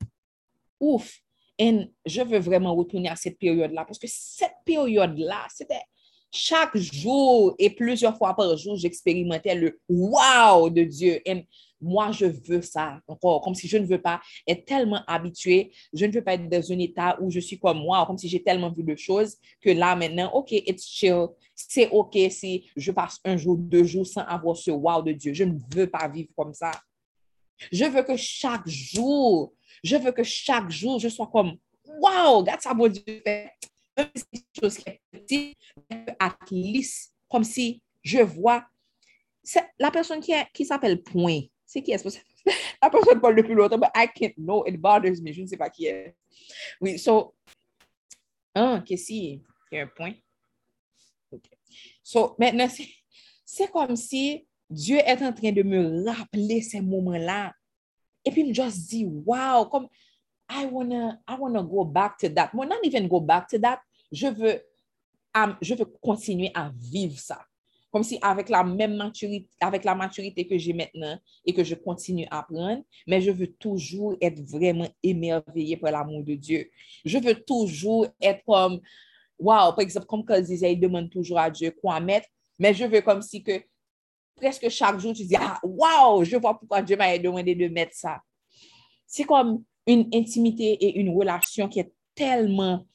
[0.80, 1.22] ouf.
[1.58, 5.82] Et je veux vraiment retourner à cette période-là parce que cette période-là, c'était
[6.32, 11.22] chaque jour et plusieurs fois par jour, j'expérimentais le wow de Dieu.
[11.26, 11.48] Et
[11.80, 15.72] moi, je veux ça encore, comme si je ne veux pas être tellement habituée.
[15.94, 18.28] Je ne veux pas être dans un état où je suis comme moi, comme si
[18.28, 21.28] j'ai tellement vu de choses que là, maintenant, OK, it's chill.
[21.56, 25.34] C'est OK si je passe un jour, deux jours sans avoir ce wow de Dieu.
[25.34, 26.72] Je ne veux pas vivre comme ça.
[27.72, 32.62] Je veux que chaque jour, je veux que chaque jour, je sois comme wow, regarde
[32.62, 33.52] ça, mon Dieu fait
[34.60, 35.58] chose qui est petite,
[36.52, 38.66] least, comme si je vois
[39.80, 41.42] la personne qui, qui s'appelle Point.
[41.66, 42.08] C'est qui est-ce
[42.82, 45.58] La personne parle depuis longtemps, mais I can't know, it bothers me, je ne sais
[45.58, 46.16] pas qui est.
[46.80, 47.36] Oui, so,
[48.56, 50.14] ah, qu'est-ce qu'il y a un point?
[51.32, 51.44] OK.
[52.02, 52.68] So, maintenant,
[53.46, 57.54] c'est comme si Dieu est en train de me rappeler ces moments-là.
[58.28, 59.88] Et puis, il me dit, wow, comme,
[60.50, 62.50] I wanna, I go back to that.
[62.54, 63.80] Well, not even go back to that,
[64.12, 64.62] je veux,
[65.62, 67.40] je veux continuer à vivre ça.
[67.90, 71.74] Comme si avec la même maturité, avec la maturité que j'ai maintenant et que je
[71.74, 76.70] continue à apprendre, mais je veux toujours être vraiment émerveillé par l'amour de Dieu.
[77.06, 78.82] Je veux toujours être comme,
[79.40, 82.28] wow, par exemple, comme disait, il demande toujours à Dieu quoi mettre,
[82.60, 83.64] mais je veux comme si que
[84.38, 87.96] presque chaque jour, tu dis, ah, wow, je vois pourquoi Dieu m'a demandé de mettre
[87.96, 88.22] ça.
[89.06, 92.86] C'est comme une intimité et une relation qui est tellement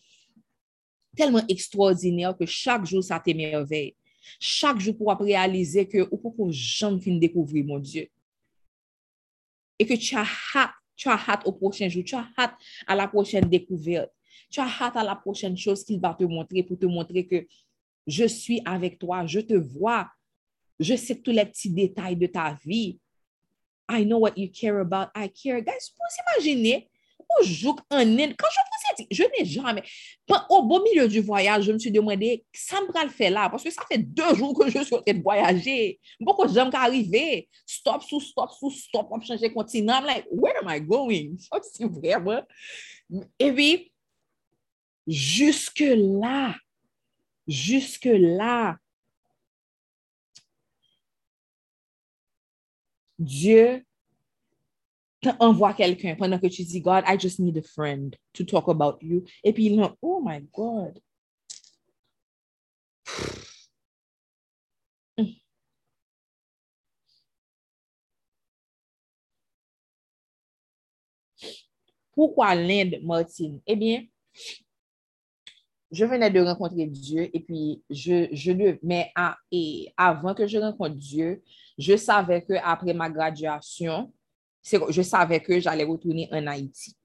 [1.17, 3.95] tellement extraordinaire que chaque jour, ça t'émerveille.
[4.41, 8.09] Chaque jour, pour réaliser que ou pour jamais fin découvrir mon Dieu.
[9.79, 12.55] Et que tu as hâte, tu as hâte au prochain jour, tu as hâte
[12.87, 14.11] à la prochaine découverte.
[14.51, 17.47] Tu as hâte à la prochaine chose qu'il va te montrer pour te montrer que
[18.07, 20.09] Je suis avec toi, je te vois.
[20.81, 22.99] Je sais tous les petits détails de ta vie.
[23.91, 25.11] I know what you care about.
[25.15, 25.61] I care.
[25.61, 26.89] Guys, vous pouvez imaginer,
[27.41, 29.83] au jour en Inde, quand je pensais, je n'ai jamais,
[30.51, 33.63] au beau milieu du voyage, je me suis demandé, ça me le faire là, parce
[33.63, 35.99] que ça fait deux jours que je suis en train de voyager.
[36.21, 40.01] Beaucoup de gens qui arrivent, stop, sous stop, stop, on changer de continent.
[40.01, 41.37] I'm like, where am I going?
[41.39, 42.43] Ça, c'est vraiment.
[43.39, 43.93] Et puis,
[45.07, 46.55] jusque-là,
[47.47, 48.77] jusque-là,
[53.23, 53.85] Dieu
[55.23, 58.99] t'envoie quelqu'un pendant que tu dis, God, I just need a friend to talk about
[59.01, 59.25] you.
[59.45, 61.01] Et puis, il oh my God.
[72.15, 73.61] Pourquoi l'Inde, Martine?
[73.67, 74.05] Eh bien,
[75.93, 79.13] je venais de rencontrer Dieu et puis je, je le, mais
[79.51, 81.43] et avant que je rencontre Dieu,
[81.79, 84.13] je savais que après ma graduation,
[84.63, 86.97] je savais que j'allais retourner en Haïti,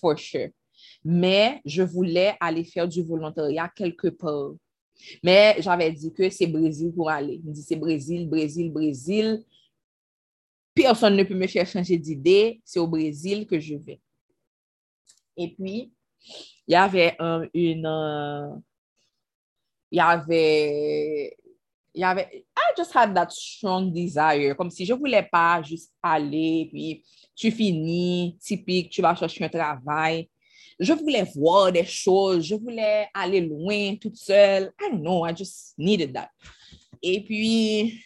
[0.00, 0.50] for sure.
[1.04, 4.52] Mais je voulais aller faire du volontariat quelque part.
[5.22, 7.40] Mais j'avais dit que c'est Brésil pour aller.
[7.42, 9.44] Il me dit c'est Brésil, Brésil, Brésil.
[10.74, 12.60] Personne ne peut me faire changer d'idée.
[12.64, 14.00] C'est au Brésil que je vais.
[15.36, 15.92] Et puis,
[16.70, 17.84] il y avait euh, une...
[17.84, 18.54] euh,
[19.90, 21.36] il y avait...
[21.92, 22.44] Il y avait...
[22.56, 24.54] I just had that strong desire.
[24.56, 27.02] Comme si je voulais pas juste aller, puis
[27.34, 30.28] tu finis, typique, tu vas chercher un travail.
[30.78, 32.44] Je voulais voir des choses.
[32.44, 34.72] Je voulais aller loin toute seule.
[34.80, 36.30] I don't know, I just needed that.
[37.02, 38.00] Et puis,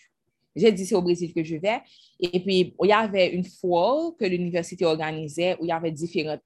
[0.57, 1.83] j'ai dit c'est au Brésil que je vais.
[2.19, 6.41] Et puis, il y avait une foire que l'université organisait où il y avait différentes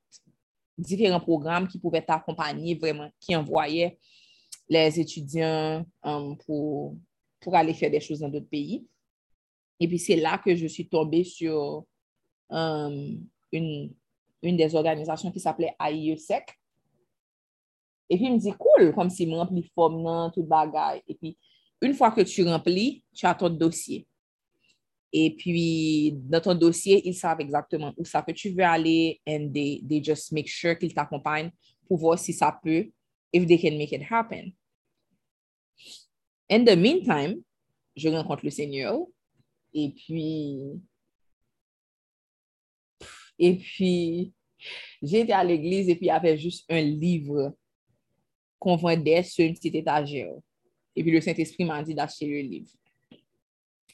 [0.78, 3.98] différents programmes qui pouvaient t'accompagner vraiment, qui envoyaient
[4.68, 6.96] les étudiants um, pour,
[7.52, 8.86] aller faire des choses dans d'autres pays.
[9.80, 11.84] Et puis, c'est là que je suis tombée sur
[12.50, 13.94] um, une,
[14.42, 16.44] des organisations qui s'appelait AIESEC.
[18.10, 21.00] Et puis, il me dit, cool, comme s'il me remplit forme, tout bagage.
[21.08, 21.38] Et puis,
[21.80, 24.06] une fois que tu remplis, tu as ton dossier.
[25.12, 29.50] Et puis, dans ton dossier, ils savent exactement où ça que tu veux aller and
[29.52, 31.50] they, they just make sure qu'ils t'accompagnent
[31.86, 32.90] pour voir si ça peut,
[33.32, 34.52] if they can make it happen.
[36.50, 37.42] In the meantime,
[37.96, 38.98] je rencontre le Seigneur
[39.72, 40.58] et puis,
[43.38, 44.32] et puis,
[45.02, 47.54] été à l'église et puis il y avait juste un livre
[48.58, 50.34] qu'on vendait sur une petite étagère.
[50.96, 52.70] Et puis le Saint-Esprit m'a dit d'acheter le livre.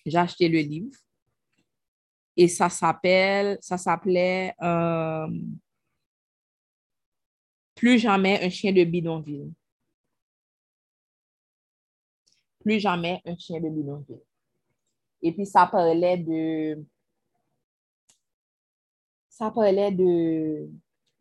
[0.07, 0.97] J'ai acheté le livre
[2.37, 5.27] et ça s'appelle, ça s'appelait euh,
[7.75, 9.53] Plus jamais un chien de bidonville.
[12.61, 14.23] Plus jamais un chien de bidonville.
[15.23, 16.85] Et puis ça parlait de,
[19.29, 20.69] ça parlait de,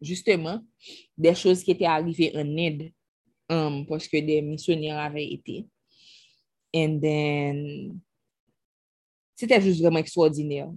[0.01, 0.61] justement,
[1.17, 2.91] des choses qui étaient arrivées en Inde
[3.49, 5.67] um, parce que des missionnaires avaient été.
[6.75, 7.99] And then,
[9.35, 10.71] c'était juste vraiment extraordinaire,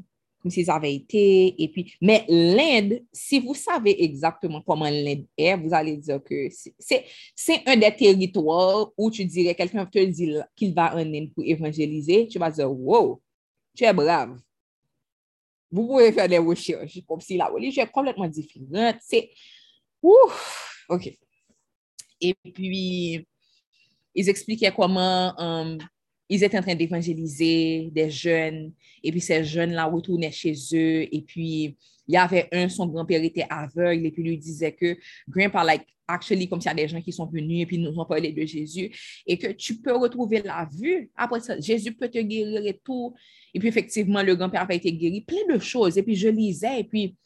[0.46, 1.60] comme s'ils avaient été.
[1.60, 6.48] Et puis, mais l'Inde, si vous savez exactement comment l'Inde est, vous allez dire que
[6.78, 11.42] c'est- un des territoires où tu dirais, quelqu'un te dit qu'il va en Inde pour
[11.44, 13.20] évangéliser, tu vas dire, wow,
[13.74, 14.38] tu es brave.
[15.68, 18.98] Vous pouvez faire des recherches, comme si la religion est complètement différente.
[19.00, 19.28] C'est,
[20.00, 21.12] ouf, OK.
[22.20, 23.26] Et puis,
[24.14, 25.78] ils expliquaient comment um,
[26.28, 31.22] ils étaient en train d'évangéliser des jeunes, et puis ces jeunes-là retournaient chez eux, et
[31.26, 31.76] puis
[32.08, 34.96] il y avait un, son grand-père était aveugle, et puis lui disait que
[35.28, 37.98] grandpa, like, actually, comme s'il y a des gens qui sont venus, et puis nous
[37.98, 38.90] ont parlé de Jésus,
[39.26, 41.10] et que tu peux retrouver la vue.
[41.16, 43.14] Après ça, Jésus peut te guérir et tout.
[43.52, 45.98] Et puis effectivement, le grand-père avait été guéri, plein de choses.
[45.98, 47.16] Et puis je lisais, et puis,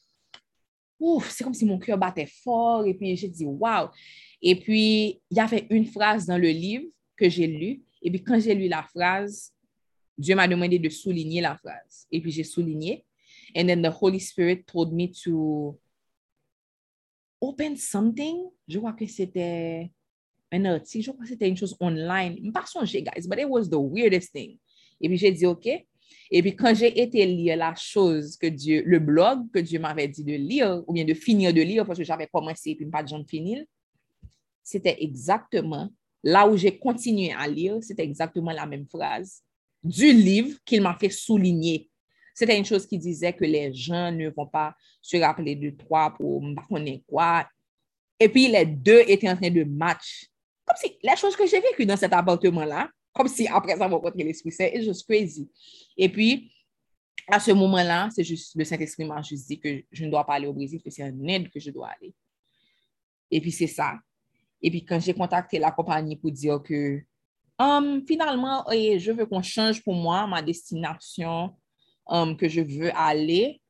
[0.98, 3.88] ouf, c'est comme si mon cœur battait fort, et puis j'ai dit, wow.
[4.42, 7.82] Et puis, il y avait une phrase dans le livre que j'ai lu.
[8.02, 9.52] Et puis, quand j'ai lu la phrase,
[10.16, 12.06] Dieu m'a demandé de souligner la phrase.
[12.10, 13.04] Et puis, j'ai souligné.
[13.56, 15.78] And then the Holy Spirit told me to
[17.40, 18.50] open something.
[18.68, 19.90] Je crois que c'était
[20.52, 21.04] un article.
[21.04, 22.36] Je crois que c'était une chose online.
[22.38, 24.58] Je ne pas songer, guys, but it was the weirdest thing.
[25.00, 25.66] Et puis, j'ai dit, OK.
[26.32, 30.08] Et puis, quand j'ai été lire la chose que Dieu, le blog que Dieu m'avait
[30.08, 32.86] dit de lire, ou bien de finir de lire, parce que j'avais commencé et puis
[32.86, 33.64] pas de gens finir,
[34.62, 35.90] c'était exactement
[36.22, 39.42] là où j'ai continué à lire, c'était exactement la même phrase
[39.82, 41.88] du livre qu'il m'a fait souligner.
[42.34, 46.14] C'était une chose qui disait que les gens ne vont pas se rappeler de toi
[46.16, 47.46] pour connaître quoi.
[48.18, 50.30] Et puis les deux étaient en train de match
[50.70, 54.22] comme si la chose que j'ai vécue dans cet appartement-là, comme si après ça, rencontré
[54.22, 55.50] l'Esprit Saint, it's just crazy.
[55.96, 56.52] Et puis,
[57.26, 60.34] à ce moment-là, c'est juste le Saint-Esprit m'a juste dit que je ne dois pas
[60.34, 62.14] aller au Brésil, que c'est un aide que je dois aller.
[63.30, 63.94] Et puis, c'est ça.
[64.62, 67.00] Et puis, quand j'ai contacté la compagnie pour dire que
[67.58, 71.54] um, finalement, je veux qu'on change pour moi ma destination
[72.08, 73.60] um, que je veux aller,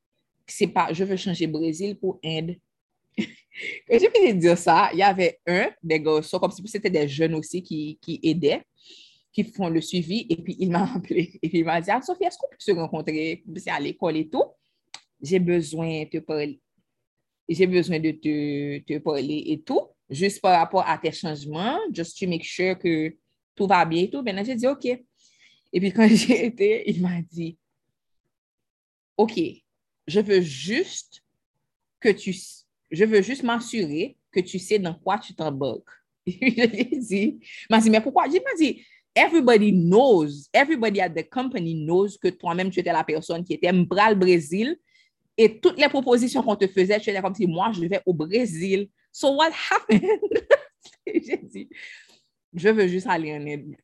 [0.47, 2.57] c'est pas, je veux changer Brésil pour Inde.
[3.19, 7.09] Quand j'ai pu dire ça, il y avait un des garçons, comme si c'était des
[7.09, 8.63] jeunes aussi qui, qui aidaient,
[9.33, 12.01] qui font le suivi, et puis il m'a appelé, et puis il m'a dit, ah,
[12.01, 13.45] Sophie, est-ce qu'on peut se rencontrer?
[13.57, 14.45] C'est à l'école et tout?
[15.23, 16.61] J'ai besoin de te parler.
[17.49, 22.19] J'ai besoin de te, te parler et tout, juste par rapport à tes changements, just
[22.19, 23.15] to make sure que
[23.55, 24.23] tout va bien et tout.
[24.23, 24.85] Maintenant, j'ai dit, OK.
[24.85, 27.57] Et puis quand j'ai été, il m'a dit,
[29.17, 29.41] OK,
[30.07, 31.23] je veux juste
[32.01, 32.35] que tu,
[32.91, 35.89] je veux juste m'assurer que tu sais dans quoi tu t'embarques.
[36.27, 38.27] je lui m'a dit, mais pourquoi?
[38.27, 38.85] Il m'a dit,
[39.15, 43.73] everybody knows, everybody at the company knows que toi-même, tu étais la personne qui était
[43.73, 44.79] bras le Brésil
[45.37, 48.13] et toutes les propositions qu'on te faisait, tu étais comme si moi, je vais au
[48.13, 48.89] Brésil.
[49.13, 50.05] So what happened?
[51.07, 51.69] J'ai dit,
[52.53, 53.77] je veux juste aller en Inde.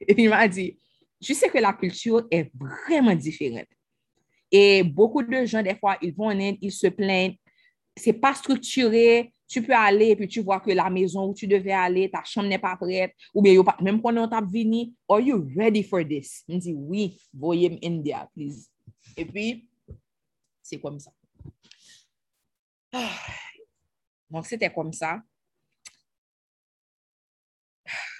[0.00, 0.78] et il m'a dit,
[1.20, 3.68] je sais que la culture est vraiment différente.
[4.50, 7.36] Et beaucoup de gens, des fois, ils vont en Inde, ils se plaignent.
[7.96, 9.32] C'est pas structuré.
[9.48, 12.22] Tu peux aller et puis tu vois que la maison où tu devais aller, ta
[12.24, 13.12] chambre n'est pas prête.
[13.34, 16.42] Ou bien, même quand on t'a venu, are you ready for this?
[16.48, 18.70] Il dit, oui, voyez India, please.
[19.16, 19.68] Et puis,
[20.62, 21.12] c'est comme ça.
[24.32, 25.20] Donc, c'était comme ça.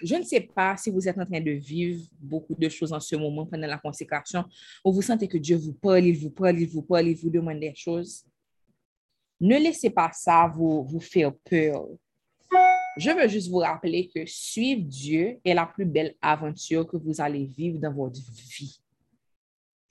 [0.02, 3.00] Je ne sais pas si vous êtes en train de vivre beaucoup de choses en
[3.00, 4.44] ce moment pendant la consécration,
[4.84, 7.30] ou vous sentez que Dieu vous parle, il vous parle, il vous parle, il vous
[7.30, 8.24] demande des choses.
[9.40, 11.86] Ne laissez pas ça vous, vous faire peur.
[12.98, 17.20] Je veux juste vous rappeler que suivre Dieu est la plus belle aventure que vous
[17.20, 18.78] allez vivre dans votre vie.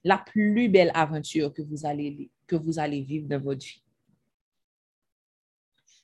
[0.04, 3.82] La plus belle aventure que vous allez, que vous allez vivre dans votre vie.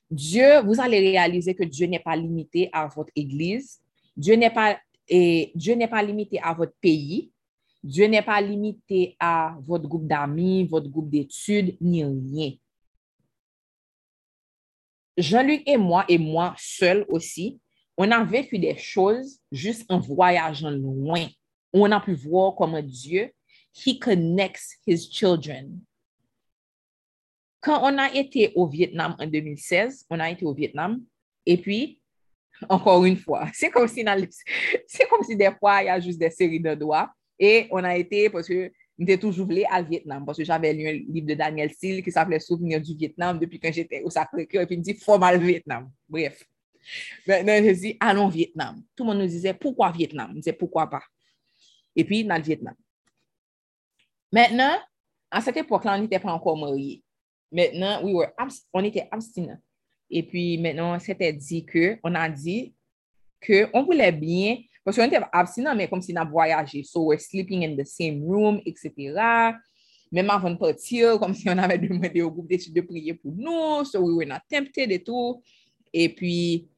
[0.09, 3.81] Dieu, vous allez réaliser que Dieu n'est pas limité à votre église,
[4.15, 4.79] Dieu n'est pas,
[6.01, 7.31] limité à votre pays.
[7.83, 12.53] Dieu n'est pas limité à votre groupe d'amis, votre groupe d'études, ni rien.
[15.15, 17.59] Jean-Luc et moi, et moi seul aussi,
[17.97, 21.27] on a vécu des choses juste en voyageant loin.
[21.73, 23.31] On a pu voir comment Dieu,
[23.73, 25.81] he connects his children.
[27.67, 31.03] Quand on a été au Vietnam en 2016, on a été au Vietnam,
[31.45, 31.99] et puis
[32.69, 33.49] encore une fois.
[33.53, 34.05] C'est comme si
[35.35, 37.11] des fois, il y a juste des séries de doigts.
[37.37, 40.87] Et on a été, parce que j'étais toujours voulu à Vietnam, parce que j'avais lu
[40.87, 44.61] un livre de Daniel Steele qui s'appelait Souvenir du Vietnam depuis quand j'étais au Sacré-Cœur,
[44.61, 45.91] et puis il me dit, faut Vietnam.
[46.07, 46.41] Bref.
[47.27, 48.81] Maintenant, je dis, allons Vietnam.
[48.95, 50.29] Tout le monde nous disait, pourquoi Vietnam?
[50.35, 51.03] Je disais, pourquoi pas?
[51.97, 52.75] Et puis, dans le Vietnam.
[54.31, 54.77] Maintenant,
[55.29, 57.03] à cette époque-là, on n'était pas encore mariés.
[57.51, 58.31] Maintenant, we were
[58.73, 59.59] on était abstinents.
[60.09, 62.73] Et puis maintenant, c'était dit que, on a dit
[63.41, 66.83] que on voulait bien, parce qu'on était abstinent, mais comme si on a voyagé.
[66.83, 68.93] So we're sleeping in the same room, etc.
[70.11, 73.33] Même avant de partir, comme si on avait demandé au groupe d'études de prier pour
[73.35, 73.83] nous.
[73.83, 75.41] So we were not tempted et tout.
[75.91, 76.69] Et puis,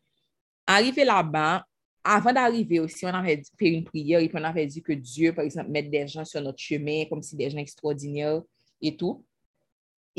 [0.66, 1.64] arrivé là-bas,
[2.04, 5.34] avant d'arriver aussi, on avait fait une prière et puis on avait dit que Dieu,
[5.34, 8.42] par exemple, mette des gens sur notre chemin, comme si des gens extraordinaires
[8.82, 9.24] et tout.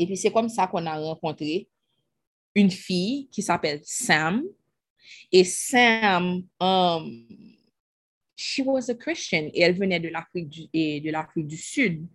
[0.01, 1.67] Et puis, c'est comme ça qu'on a rencontré
[2.55, 4.41] une fille qui s'appelle Sam.
[5.31, 7.27] Et Sam, um,
[8.35, 12.07] she was a Christian et elle venait de l'Afrique du, de l'Afrique du Sud.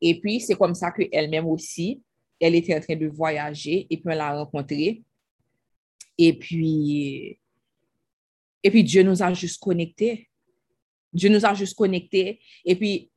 [0.00, 2.02] Et puis, c'est comme ça qu'elle-même aussi,
[2.40, 5.04] elle était en train de voyager et puis on l'a rencontrée.
[6.18, 7.38] Et puis,
[8.60, 10.28] et puis Dieu nous a juste connectés.
[11.12, 12.40] Dieu nous a juste connectés.
[12.64, 13.08] Et puis,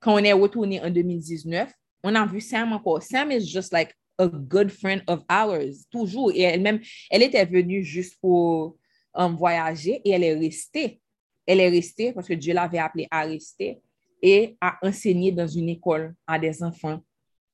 [0.00, 1.72] quand on est retourné en 2019,
[2.06, 3.02] on a vu Sam encore.
[3.02, 6.30] Sam is just like a good friend of ours, toujours.
[6.32, 6.80] Et elle-même,
[7.10, 8.76] elle était venue juste pour
[9.14, 11.00] um, voyager et elle est restée.
[11.44, 13.80] Elle est restée parce que Dieu l'avait appelée à rester
[14.22, 17.00] et à enseigner dans une école à des enfants.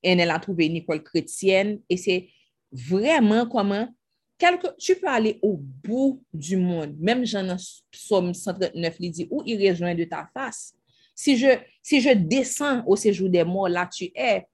[0.03, 2.29] Et elle a trouvé une école chrétienne et c'est
[2.71, 3.89] vraiment comment
[4.39, 6.95] quelque, tu peux aller au bout du monde.
[6.99, 7.57] Même Jean
[7.93, 10.75] Somme 139 il dit, où il rejoint de ta face.
[11.15, 14.47] Si je, si je descends au séjour des morts, là tu es.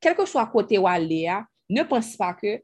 [0.00, 1.30] Quel que soit côté où aller,
[1.68, 2.62] ne pense pas que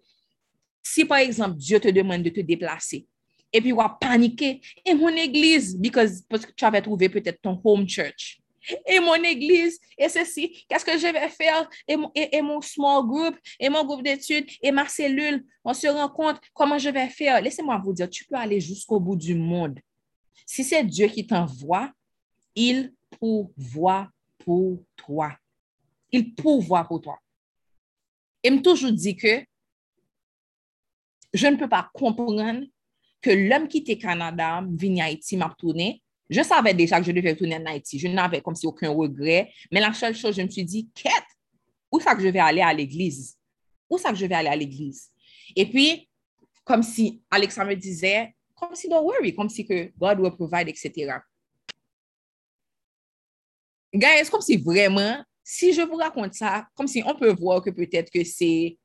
[0.83, 3.07] si par exemple Dieu te demande de te déplacer
[3.53, 7.41] et puis on va paniquer et mon église because, parce que tu avais trouvé peut-être
[7.41, 8.41] ton home church
[8.87, 12.61] et mon église, et ceci, qu'est-ce que je vais faire, et mon, et, et mon
[12.61, 16.89] small group, et mon groupe d'études, et ma cellule, on se rend compte comment je
[16.89, 17.41] vais faire.
[17.41, 19.79] Laissez-moi vous dire, tu peux aller jusqu'au bout du monde.
[20.45, 21.93] Si c'est Dieu qui t'envoie,
[22.55, 25.37] il pourvoit pour toi.
[26.13, 27.19] Il pourvoit pour toi.
[28.43, 29.45] Et me toujours dit que
[31.33, 32.65] je ne peux pas comprendre
[33.21, 36.03] que l'homme qui était Canada, venu à Haïti, m'a tourné.
[36.31, 37.99] Je savais déjà que je devais tourner en Haïti.
[37.99, 39.53] Je n'avais comme si aucun regret.
[39.71, 41.13] Mais la seule chose, je me suis dit, quête,
[41.91, 43.37] où ça que je vais aller à l'église?
[43.91, 45.11] Où ça que je vais aller à l'église?
[45.55, 46.09] Et puis,
[46.65, 50.69] comme si Alexandre me disait, comme si don't worry, comme si que God will provide,
[50.69, 51.19] etc.
[53.97, 57.71] Guys, comme si vraiment, si je vous raconte ça, comme si on peut voir que
[57.71, 58.77] peut-être que c'est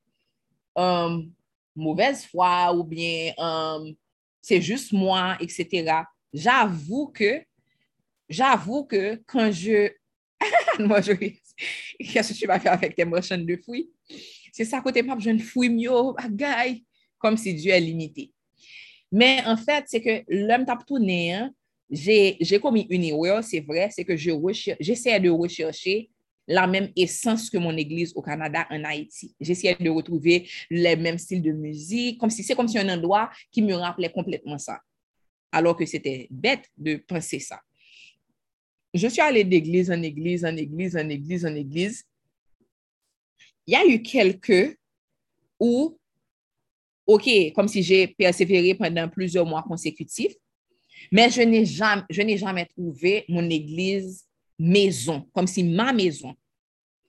[0.76, 1.30] um,
[1.76, 3.94] mauvaise foi ou bien um,
[4.42, 6.04] c'est juste moi, etc.
[6.34, 7.44] J'avoue que,
[8.30, 9.92] j'avoue que quand je,
[10.80, 13.92] moi je, qu'est-ce que tu vas faire avec tes marchands de fruits?
[14.54, 16.86] C'est ça côté pas je ne fouille mieux, bagaille,
[17.18, 18.32] comme si Dieu est limité.
[19.12, 21.54] Mais en fait, c'est que l'homme t'a tourné, hein,
[21.92, 26.10] j'ai commis une erreur, c'est vrai, c'est que je recher- j'essayais de rechercher
[26.48, 29.36] la même essence que mon église au Canada, en Haïti.
[29.40, 33.30] J'essayais de retrouver les mêmes styles de musique, comme si c'est comme si un endroit
[33.52, 34.80] qui me rappelait complètement ça.
[35.52, 37.60] Alors que c'était bête de penser ça.
[38.94, 42.04] Je suis allée d'église en église, en église, en église, en église.
[43.68, 44.78] Il y a eu quelques
[45.60, 45.98] où,
[47.06, 50.36] OK, comme si j'ai persévéré pendant plusieurs mois consécutifs,
[51.12, 54.26] mais je n'ai jamais, jamais trouvé mon église
[54.58, 56.36] maison, comme si ma maison.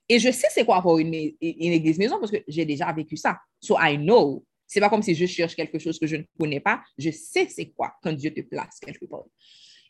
[0.09, 3.37] Et je sais c'est quoi avoir une, église maison parce que j'ai déjà vécu ça.
[3.59, 4.43] So I know.
[4.65, 6.81] C'est pas comme si je cherche quelque chose que je ne connais pas.
[6.97, 9.25] Je sais c'est quoi quand Dieu te place quelque part.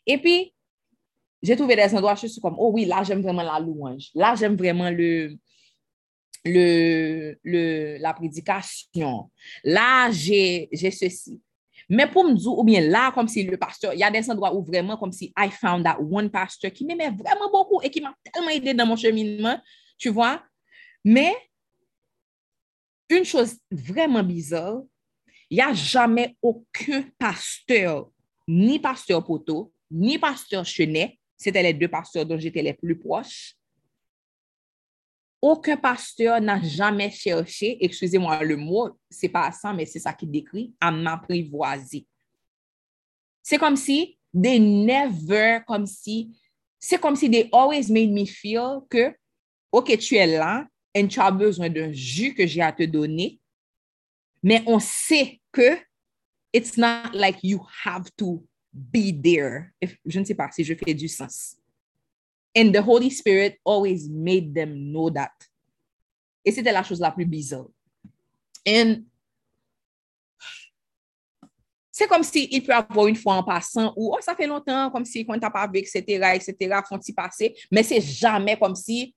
[0.06, 0.52] Et puis,
[1.42, 4.08] j'ai trouvé des endroits, je suis comme, oh oui, là, j'aime vraiment la louange.
[4.14, 5.36] Là, j'aime vraiment le,
[6.44, 9.30] le, le, la prédication.
[9.62, 11.40] Là, j'ai ceci.
[11.88, 14.30] Mais pour me dire, ou bien là, comme si le pasteur, il y a des
[14.30, 17.90] endroits où vraiment, comme si I found that one pastor qui m'aimait vraiment beaucoup et
[17.90, 19.58] qui m'a tellement aidé dans mon cheminement,
[19.98, 20.42] tu vois.
[21.04, 21.34] Mais,
[23.10, 24.82] une chose vraiment bizarre,
[25.50, 28.10] il n'y a jamais aucun pasteur,
[28.48, 33.54] ni pasteur Poto, ni pasteur Chenet, c'était les deux pasteurs dont j'étais les plus proches,
[35.44, 40.26] aucun pasteur n'a jamais cherché, excusez-moi le mot, c'est pas ça, mais c'est ça qui
[40.26, 42.06] décrit, à m'apprivoiser.
[43.42, 46.34] C'est comme si they never, comme si,
[46.78, 49.14] c'est comme si they always made me feel que,
[49.70, 53.38] ok, tu es là, et tu as besoin d'un jus que j'ai à te donner,
[54.42, 55.76] mais on sait que
[56.54, 58.42] it's not like you have to
[58.72, 59.72] be there.
[60.06, 61.58] Je ne sais pas si je fais du sens.
[62.56, 65.32] And the Holy Spirit always made them know that.
[66.44, 67.68] Et c'était la chose la plus bizarre.
[68.66, 69.04] And
[71.90, 74.90] c'est comme si il peut avoir une fois en passant ou oh, ça fait longtemps,
[74.90, 76.02] comme si quand t'as pas vu, etc.,
[76.34, 79.14] etc., font-ils passer, mais c'est jamais comme si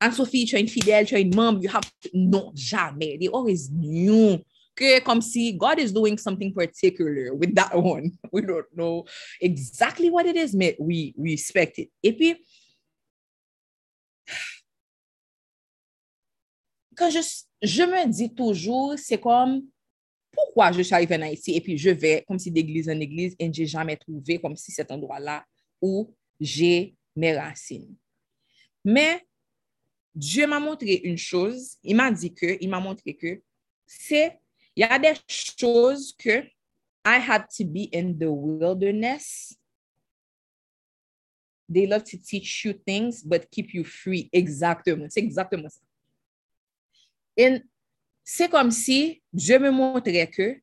[0.00, 3.16] Anne-Sophie, tu es une fidèle, tu es une membre, you have non, jamais.
[3.18, 4.38] They always knew
[4.74, 8.12] que comme si God is doing something particular with that one.
[8.32, 9.04] We don't know
[9.40, 11.90] exactly what it is, mais we, respect it.
[12.02, 12.44] Et puis,
[16.96, 17.20] quand je,
[17.62, 19.62] je me dis toujours, c'est comme,
[20.32, 21.54] pourquoi je suis arrivée en Haïti?
[21.54, 24.72] Et puis je vais comme si d'église en église et j'ai jamais trouvé comme si
[24.72, 25.44] cet endroit-là
[25.80, 27.94] où j'ai mes racines.
[28.84, 29.22] Mais
[30.14, 33.42] Dieu m'a montré une chose, il m'a dit que, il m'a montré que
[33.86, 34.38] c'est,
[34.76, 36.44] il y a des choses que
[37.06, 39.56] I had to be in the wilderness.
[41.68, 44.28] They love to teach you things, but keep you free.
[44.32, 45.80] Exactement, c'est exactement ça.
[48.24, 50.60] C'est comme si Dieu me montrait que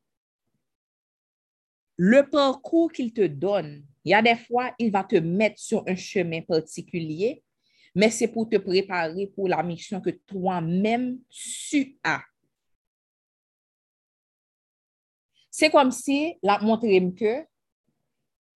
[1.98, 5.84] le parcours qu'il te donne, il y a des fois, il va te mettre sur
[5.88, 7.44] un chemin particulier,
[7.94, 12.24] mais c'est pour te préparer pour la mission que toi-même tu as.
[15.52, 17.46] C'est comme si, la montrer que,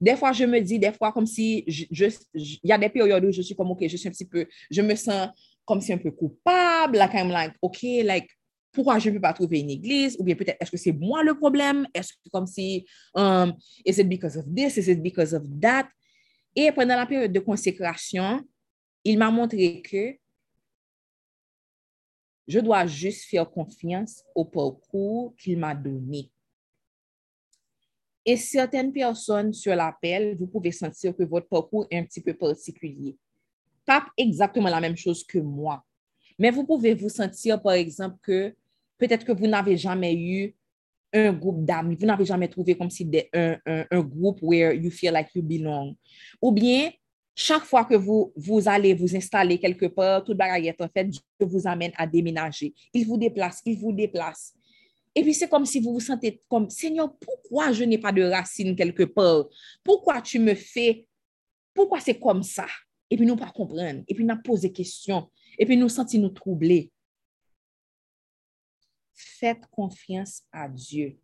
[0.01, 3.33] des fois, je me dis, des fois, comme si, il y a des périodes où
[3.33, 5.29] je suis comme, OK, je suis un petit peu, je me sens
[5.65, 8.31] comme si un peu coupable, like I'm like, OK, like,
[8.71, 10.17] pourquoi je ne peux pas trouver une église?
[10.19, 11.87] Ou bien peut-être, est-ce que c'est moi le problème?
[11.95, 12.85] Est-ce que comme si,
[13.15, 14.77] um, is it because of this?
[14.77, 15.89] Is it because of that?
[16.57, 18.41] Et pendant la période de consécration,
[19.05, 20.17] il m'a montré que
[22.47, 26.31] je dois juste faire confiance au parcours qu'il m'a donné.
[28.27, 32.35] Et certaines personnes sur l'appel, vous pouvez sentir que votre parcours est un petit peu
[32.35, 33.17] particulier.
[33.87, 35.85] pas exactement la même chose que moi.
[36.39, 38.55] Mais vous pouvez vous sentir, par exemple, que
[38.99, 40.55] peut-être que vous n'avez jamais eu
[41.13, 44.73] un groupe d'amis, vous n'avez jamais trouvé comme si des- un, un, un groupe where
[44.73, 45.95] you feel like you belong.
[46.41, 46.91] Ou bien,
[47.37, 51.21] chaque fois que vous, vous allez vous installer quelque part, toute baguette, en fait, Dieu
[51.41, 52.73] vous amène à déménager.
[52.93, 54.55] Il vous déplace, il vous déplace.
[55.15, 58.23] Et puis, c'est comme si vous vous sentez comme, Seigneur, pourquoi je n'ai pas de
[58.23, 59.47] racines quelque part?
[59.85, 61.07] Pourquoi tu me fais,
[61.73, 62.67] pourquoi c'est comme ça?
[63.09, 64.03] Et puis, nous pas comprendre.
[64.09, 65.31] Et puis, nous poser des questions.
[65.59, 66.91] Et puis, nous sentir nous troubler.
[69.15, 71.17] Faites confiance à Dieu.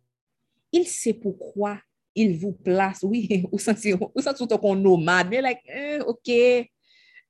[0.71, 1.81] Il sait pourquoi
[2.15, 3.03] il vous place.
[3.03, 5.29] Oui, ou sentez ou sentez qu'on nomade.
[5.29, 6.25] Mais like, eh, OK.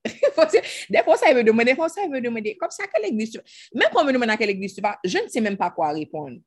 [0.89, 3.39] Des fois, ça me demande, des fois, ça me demande, comme ça, à quelle église?
[3.73, 5.69] Même quand on me demande à quelle église tu vas, je ne sais même pas
[5.69, 6.37] quoi répondre.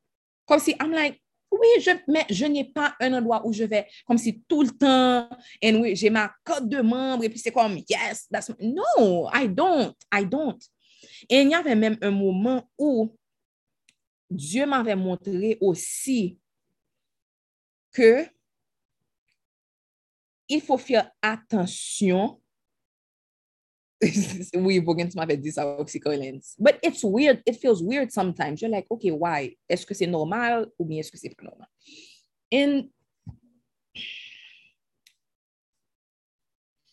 [0.46, 1.20] Comme si, I'm like,
[1.50, 4.70] oui, je, mais je n'ai pas un endroit où je vais, comme si tout le
[4.70, 5.28] temps,
[5.60, 9.48] et oui, j'ai ma code de membre, et puis c'est comme, yes, that's, no, I
[9.48, 10.58] don't, I don't.
[11.28, 13.16] Et il y avait même un moment où
[14.30, 16.38] Dieu m'avait montré aussi
[17.92, 18.26] que
[20.48, 22.40] il faut faire attention.
[24.56, 26.54] oui, Bogans m'avait dit ça aussi, Collins.
[26.58, 27.42] But it's weird.
[27.46, 28.60] It feels weird sometimes.
[28.60, 29.56] You're like, okay, why?
[29.68, 31.68] Est-ce que c'est normal ou bien est-ce que c'est pas normal?
[32.52, 32.88] And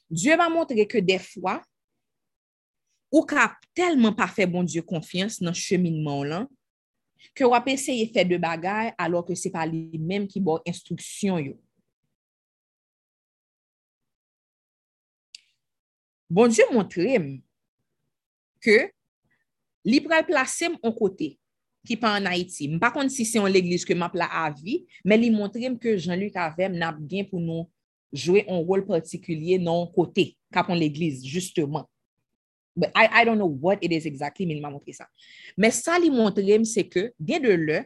[0.09, 1.61] Dieu m'a montré que des fois,
[3.11, 6.47] ou ka tellement pas fait bon Dieu confiance dans ce cheminement là,
[7.33, 11.53] que ap essayer faire de bagay alors que c'est pas lui-même qui bon instruction yo.
[16.31, 16.95] Bon Dieu montre
[18.61, 18.75] que
[19.83, 21.37] li pral placer mon côté
[21.85, 22.69] qui pas en Haïti.
[22.79, 25.97] Par contre si c'est en l'église que m'a pla à vie, mais li montre que
[25.97, 27.69] Jean-Luc Avem n'a bien pour nous
[28.13, 30.37] jouer un rôle particulier dans côté
[30.69, 31.89] l'église justement.
[32.77, 35.09] But I, I don't know what it is exactly, mais il m'a montré ça.
[35.57, 37.83] Mais ça, li montre c'est que, bien de le,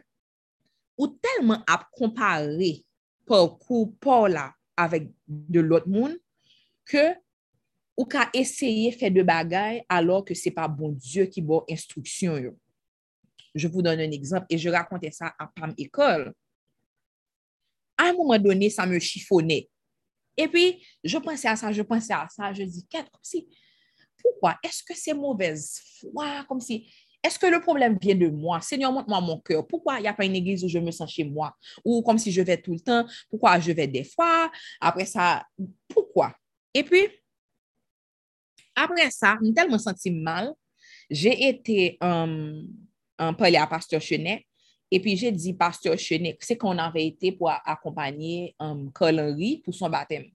[0.96, 2.84] ou tellement à comparer
[3.26, 6.16] parcours Paula avec de l'autre monde,
[6.84, 7.25] que
[7.96, 12.36] ou ka essayer faire de bagaille alors que c'est pas bon Dieu qui bon instruction.
[12.36, 12.58] yo.
[13.54, 16.32] Je vous donne un exemple et je racontais ça à Pam École.
[17.96, 19.68] À un moment donné, ça me chiffonnait.
[20.36, 23.48] Et puis, je pensais à ça, je pensais à ça, je dis, Kat, comme si,
[24.20, 24.56] pourquoi?
[24.62, 26.44] Est-ce que c'est mauvaise foi?
[26.46, 26.92] Comme si,
[27.22, 28.60] est-ce que le problème vient de moi?
[28.60, 29.66] Seigneur, montre-moi mon cœur.
[29.66, 31.56] Pourquoi il n'y a pas une église où je me sens chez moi?
[31.84, 33.06] Ou comme si je vais tout le temps?
[33.30, 34.50] Pourquoi je vais des fois?
[34.80, 35.44] Après ça,
[35.88, 36.34] pourquoi?
[36.74, 37.08] Et puis,
[38.76, 40.52] après ça, je me tellement senti mal.
[41.10, 42.62] J'ai été euh,
[43.18, 44.46] en parler à Pasteur Chenet.
[44.90, 49.62] Et puis, j'ai dit, Pasteur Chenet, c'est qu'on avait été pour accompagner um, Colin Henry
[49.64, 50.26] pour son baptême.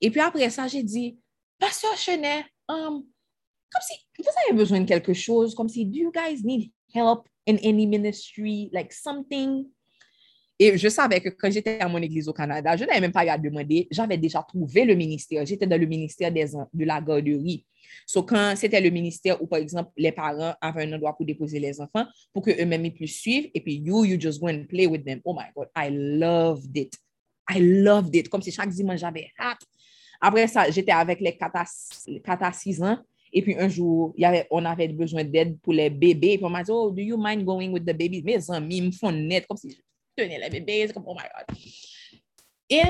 [0.00, 1.18] Et puis après ça, j'ai dit,
[1.58, 3.04] Pasteur Chenet, um,
[3.70, 7.28] comme si vous avez besoin de quelque chose, comme si, do you guys need help
[7.46, 9.66] in any ministry, like something?
[10.58, 13.24] Et je savais que quand j'étais à mon église au Canada, je n'avais même pas
[13.24, 15.46] eu à demander, j'avais déjà trouvé le ministère.
[15.46, 17.64] J'étais dans le ministère de la garderie.
[18.06, 21.60] So, quand c'était le ministère où, par exemple, les parents avaient un endroit pour déposer
[21.60, 24.86] les enfants, pour qu'eux-mêmes ils puissent suivre, et puis you, you just go and play
[24.86, 25.20] with them.
[25.24, 26.96] Oh my God, I loved it.
[27.48, 28.28] I loved it.
[28.28, 29.60] Comme si chaque dimanche, j'avais hâte.
[30.20, 31.64] Après ça, j'étais avec les 4 à,
[32.08, 32.98] les 4 à 6 ans.
[33.32, 36.32] Et puis un jour, y avait, on avait besoin d'aide pour les bébés.
[36.32, 38.22] Et puis on m'a dit, oh, do you mind going with the babies?
[38.22, 39.78] Mes amis me font net, comme si
[40.18, 40.86] je tenais les bébés.
[40.86, 41.56] C'est comme, oh my God.
[42.70, 42.82] Et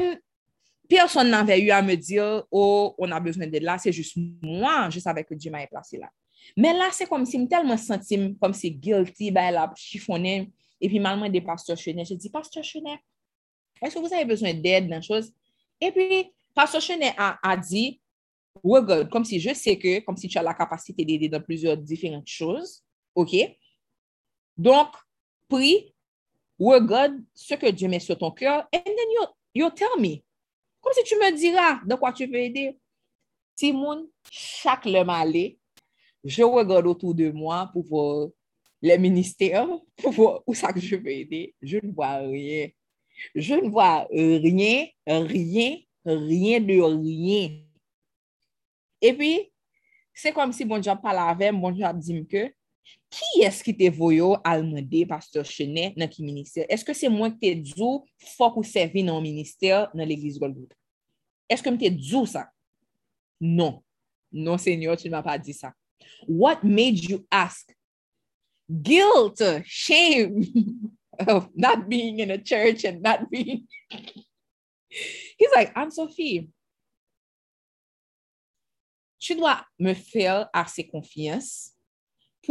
[0.88, 3.78] personne n'avait eu à me dire, oh, on a besoin d'aide là.
[3.78, 6.10] C'est juste moi, je savais que Dieu m'avait placé là.
[6.56, 10.50] Mais là, c'est comme si je me tellement senti comme si guilty, ben là, chiffonné.
[10.80, 12.98] Et puis, maman des pasteurs Chenet, j'ai dit, pasteur Chenet,
[13.82, 15.32] est-ce que vous avez besoin d'aide dans la chose?
[15.80, 18.00] Et puis, pasteur Chenet a, a dit,
[18.62, 21.40] we're good, comme si je sais que, comme si tu as la capacité d'aider dans
[21.40, 22.82] plusieurs différentes choses,
[23.14, 23.34] OK?
[24.56, 24.88] Donc,
[25.48, 25.94] prie,
[26.59, 30.22] good, ce que Dieu met sur ton cœur, and then you, you tell me.
[30.80, 32.78] Comme si tu me diras de quoi tu veux aider.
[33.54, 35.59] Timoun, chaque le malé,
[36.24, 38.28] je regarde autour de moi pour voir
[38.80, 41.54] les ministères, pour voir où ça que je peux aider.
[41.61, 42.68] Je ne vois rien.
[43.34, 47.61] Je ne vois rien, rien, rien de rien.
[49.00, 49.52] Et puis,
[50.14, 52.52] c'est comme si bon Dieu parle avec bon Dieu dit que
[53.11, 56.66] qui est-ce qui te voyo à demander pasteur Chenet ministère?
[56.68, 60.38] Est-ce que c'est moi qui t'ai dit faut qu'on servi dans le ministère dans l'église
[60.38, 60.74] Golgotha?
[61.48, 62.50] Est-ce que je t'ai dit ça?
[63.40, 63.82] Non.
[64.30, 65.72] Non, Seigneur, tu ne m'as pas dit ça.
[66.26, 67.74] What made you ask?
[68.70, 70.44] Guilt, shame
[71.26, 73.66] of not being in a church and not being.
[74.90, 76.50] He's like, Anne Sophie,
[79.18, 81.74] tu dois me faire assez confiance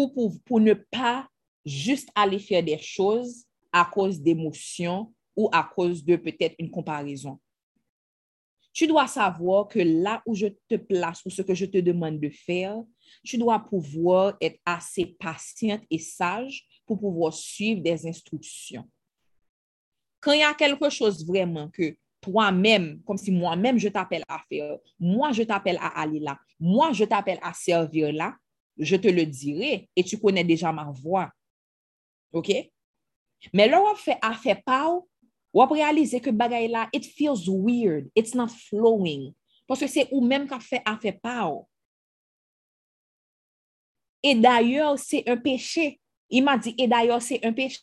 [0.06, 1.28] pour, ne pas
[1.66, 7.40] juste aller faire des choses à cause d'émotions ou à cause de peut-être une comparaison.
[8.74, 12.20] Tu dois savoir que là où je te place ou ce que je te demande
[12.20, 12.84] de faire,
[13.24, 18.88] tu dois pouvoir être assez patiente et sage pour pouvoir suivre des instructions.
[20.20, 24.40] Quand il y a quelque chose vraiment que toi-même, comme si moi-même je t'appelle à
[24.50, 28.36] faire, moi je t'appelle à aller là, moi je t'appelle à servir là,
[28.78, 31.32] je te le dirai et tu connais déjà ma voix.
[32.34, 32.52] OK?
[33.54, 35.00] Mais là, on fait affaire pas,
[35.54, 39.34] on réaliser que bagay là, it feels weird, it's not flowing.
[39.68, 41.52] Parce que c'est ou même qui fait affaire pas.
[44.24, 46.00] Et d'ailleurs, c'est un péché.
[46.30, 47.80] Il m'a dit, et d'ailleurs, c'est un péché.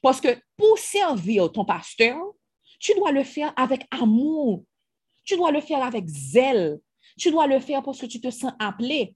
[0.00, 2.18] Parce que pour servir ton pasteur,
[2.78, 4.64] tu dois le faire avec amour.
[5.24, 6.80] Tu dois le faire avec zèle.
[7.18, 9.14] Tu dois le faire parce que tu te sens appelé.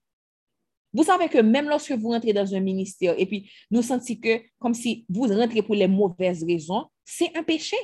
[0.97, 4.41] Vous savez que même lorsque vous rentrez dans un ministère et puis nous sentons que
[4.59, 7.77] comme si vous rentrez pour les mauvaises raisons, c'est un péché.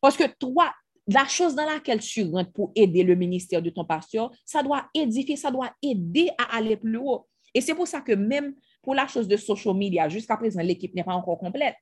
[0.00, 0.72] Parce que toi,
[1.08, 4.86] la chose dans laquelle tu rentres pour aider le ministère de ton pasteur, ça doit
[4.94, 7.26] édifier, ça doit aider à aller plus haut.
[7.52, 10.94] Et c'est pour ça que même pour la chose de social media, jusqu'à présent, l'équipe
[10.94, 11.74] n'est pas encore complète.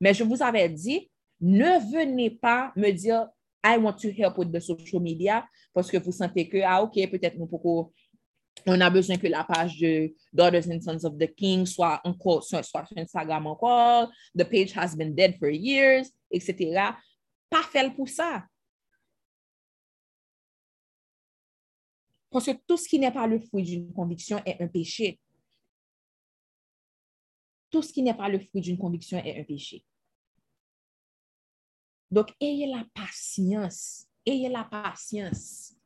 [0.00, 1.08] Mais je vous avais dit,
[1.40, 3.28] ne venez pas me dire,
[3.64, 6.94] I want to help with the social media, parce que vous sentez que, ah, OK,
[7.08, 7.92] peut-être nous pouvons
[8.66, 12.42] on a besoin que la page de Daughters and Sons of the King soit encore
[12.42, 14.10] soit, sur Instagram encore.
[14.34, 16.94] The page has been dead for years, etc.
[17.50, 18.44] Pas fait pour ça.
[22.30, 25.18] Parce que tout ce qui n'est pas le fruit d'une conviction est un péché.
[27.70, 29.84] Tout ce qui n'est pas le fruit d'une conviction est un péché.
[32.10, 34.06] Donc, ayez la patience.
[34.24, 35.77] Ayez la patience.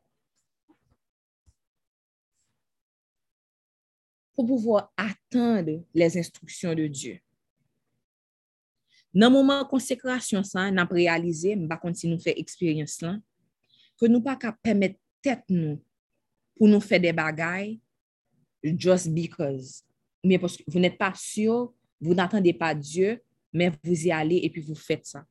[4.46, 7.18] Pour pouvoir attendre les instructions de Dieu.
[9.14, 13.18] Dans le moment de consécration, ça, nous avons réalisé, nous continuer faire expérience là,
[13.98, 15.82] que nous pas permettre tête nous
[16.56, 17.80] pour nous faire des bagailles
[18.64, 19.84] just because.
[20.24, 23.22] Mais parce que vous n'êtes pas sûr, vous n'attendez pas Dieu,
[23.52, 25.24] mais vous y allez et puis vous faites ça.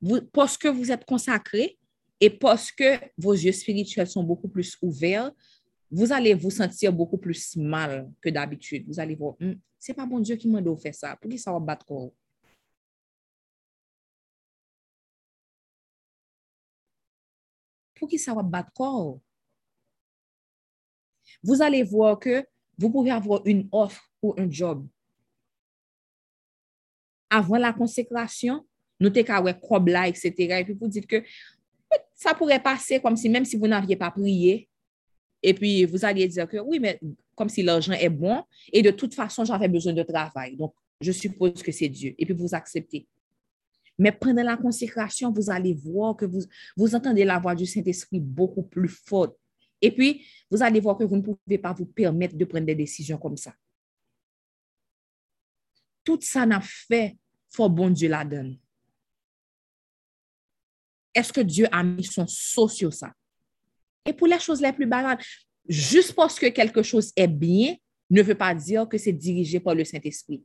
[0.00, 1.78] Vous, parce que vous êtes consacré
[2.18, 5.30] et parce que vos yeux spirituels sont beaucoup plus ouverts,
[5.92, 8.86] vous allez vous sentir beaucoup plus mal que d'habitude.
[8.88, 11.16] Vous allez voir, hmm, c'est pas bon Dieu qui m'a fait ça.
[11.16, 12.10] Pour qui ça va battre quoi?
[17.94, 19.20] Pour qui ça va battre quoi?
[21.42, 22.46] Vous allez voir que
[22.78, 24.88] vous pouvez avoir une offre ou un job.
[27.28, 28.66] Avant la consécration,
[28.98, 30.32] notez qu'à là, etc.
[30.38, 31.22] Et puis vous dites que
[32.14, 34.70] ça pourrait passer comme si même si vous n'aviez pas prié,
[35.42, 37.00] et puis, vous allez dire que oui, mais
[37.34, 40.56] comme si l'argent est bon, et de toute façon, j'avais besoin de travail.
[40.56, 42.14] Donc, je suppose que c'est Dieu.
[42.16, 43.08] Et puis, vous acceptez.
[43.98, 46.40] Mais pendant la consécration, vous allez voir que vous,
[46.76, 49.36] vous entendez la voix du Saint-Esprit beaucoup plus forte.
[49.80, 52.74] Et puis, vous allez voir que vous ne pouvez pas vous permettre de prendre des
[52.74, 53.52] décisions comme ça.
[56.04, 57.16] Tout ça n'a fait,
[57.50, 58.58] faut bon Dieu la donne.
[61.14, 63.12] Est-ce que Dieu a mis son sceau sur ça?
[64.04, 65.18] Et pour les choses les plus banales,
[65.68, 67.76] juste parce que quelque chose est bien,
[68.10, 70.44] ne veut pas dire que c'est dirigé par le Saint-Esprit.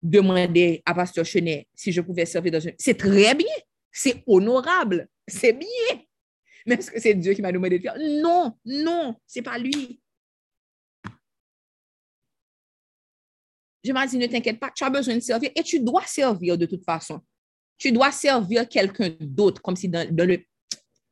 [0.00, 2.70] Demander à Pasteur Chenet si je pouvais servir dans un...
[2.78, 3.54] C'est très bien,
[3.90, 6.02] c'est honorable, c'est bien.
[6.66, 7.96] Mais est-ce que c'est Dieu qui m'a demandé de faire?
[7.98, 10.00] Non, non, c'est pas lui.
[13.82, 16.58] Je m'ai dit, ne t'inquiète pas, tu as besoin de servir et tu dois servir
[16.58, 17.20] de toute façon.
[17.78, 20.44] Tu dois servir quelqu'un d'autre, comme si dans le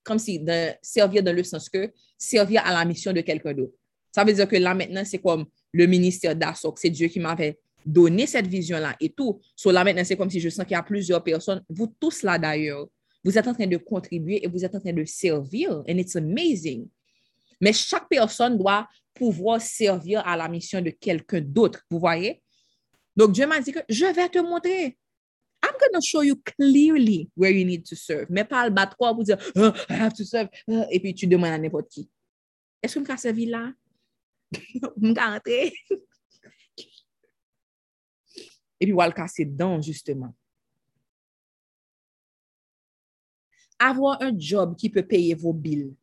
[0.07, 3.75] comme si de servir dans le sens que servir à la mission de quelqu'un d'autre.
[4.13, 7.59] Ça veut dire que là, maintenant, c'est comme le ministère d'Assoc, c'est Dieu qui m'avait
[7.85, 9.41] donné cette vision-là et tout.
[9.55, 12.23] So là, maintenant, c'est comme si je sens qu'il y a plusieurs personnes, vous tous
[12.23, 12.87] là d'ailleurs,
[13.23, 15.83] vous êtes en train de contribuer et vous êtes en train de servir.
[15.89, 16.89] And it's amazing.
[17.61, 21.83] Mais chaque personne doit pouvoir servir à la mission de quelqu'un d'autre.
[21.91, 22.41] Vous voyez?
[23.17, 24.97] Donc, Dieu m'a dit que je vais te montrer.
[25.67, 28.27] I'm going to show you clearly where you need to serve.
[28.31, 30.49] Mais pas le battre quoi pour dire, oh, I have to serve.
[30.91, 32.09] Et puis tu demandes à n'importe qui.
[32.83, 33.73] Est-ce que je me servi là?
[34.53, 35.73] Je me rentrer.
[38.79, 40.35] Et puis, on va le casser dedans, justement.
[43.79, 45.95] Avoir un job qui peut payer vos billes,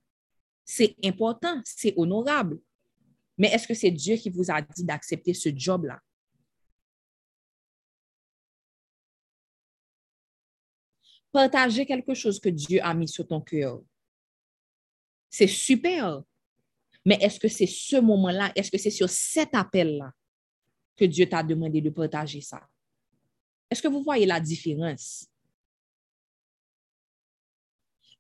[0.66, 2.60] c'est important, c'est honorable.
[3.38, 6.00] Mais est-ce que c'est Dieu qui vous a dit d'accepter ce job-là?
[11.34, 13.82] Partager quelque chose que Dieu a mis sur ton cœur.
[15.30, 16.24] C'est super.
[17.04, 20.14] Mais est-ce que c'est ce moment-là, est-ce que c'est sur cet appel-là
[20.96, 22.62] que Dieu t'a demandé de partager ça?
[23.70, 25.28] Est-ce que vous voyez la différence?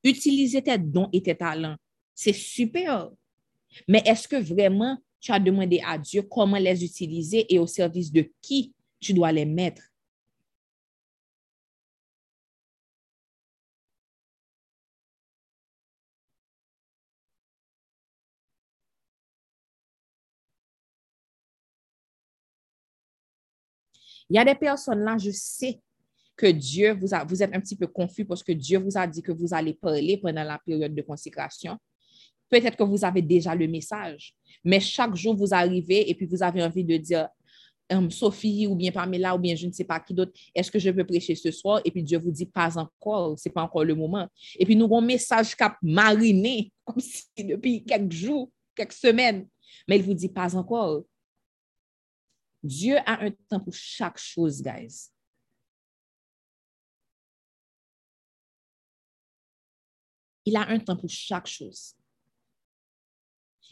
[0.04, 1.78] Utiliser tes dons et tes talents,
[2.14, 3.12] c'est super.
[3.88, 8.12] Mais est-ce que vraiment tu as demandé à Dieu comment les utiliser et au service
[8.12, 9.93] de qui tu dois les mettre?
[24.34, 25.80] Il y a des personnes là, je sais
[26.36, 27.14] que Dieu vous
[27.44, 30.18] êtes un petit peu confus parce que Dieu vous a dit que vous allez parler
[30.18, 31.78] pendant la période de consécration.
[32.50, 36.42] Peut-être que vous avez déjà le message, mais chaque jour vous arrivez et puis vous
[36.42, 37.30] avez envie de dire,
[37.92, 40.80] Hum, Sophie ou bien Pamela ou bien je ne sais pas qui d'autre, est-ce que
[40.80, 41.80] je peux prêcher ce soir?
[41.86, 44.28] Et puis Dieu vous dit, pas encore, c'est pas encore le moment.
[44.58, 49.48] Et puis nous avons un message cap mariné, comme si depuis quelques jours, quelques semaines,
[49.88, 51.04] mais il vous dit, pas encore.
[52.64, 55.10] Dieu a un temps pour chaque chose, guys.
[60.46, 61.96] Il a un temps pour chaque chose.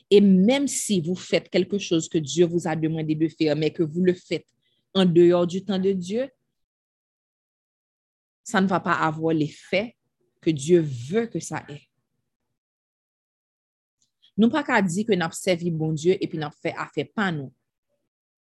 [0.09, 3.71] Et même si vous faites quelque chose que Dieu vous a demandé de faire, mais
[3.71, 4.47] que vous le faites
[4.93, 6.29] en dehors du temps de Dieu,
[8.43, 9.95] ça ne va pas avoir l'effet
[10.41, 11.87] que Dieu veut que ça ait.
[14.35, 16.73] Nous pas qu'à dire que nous avons servi bon Dieu et puis nous avons fait
[16.75, 17.53] affaire pas nous.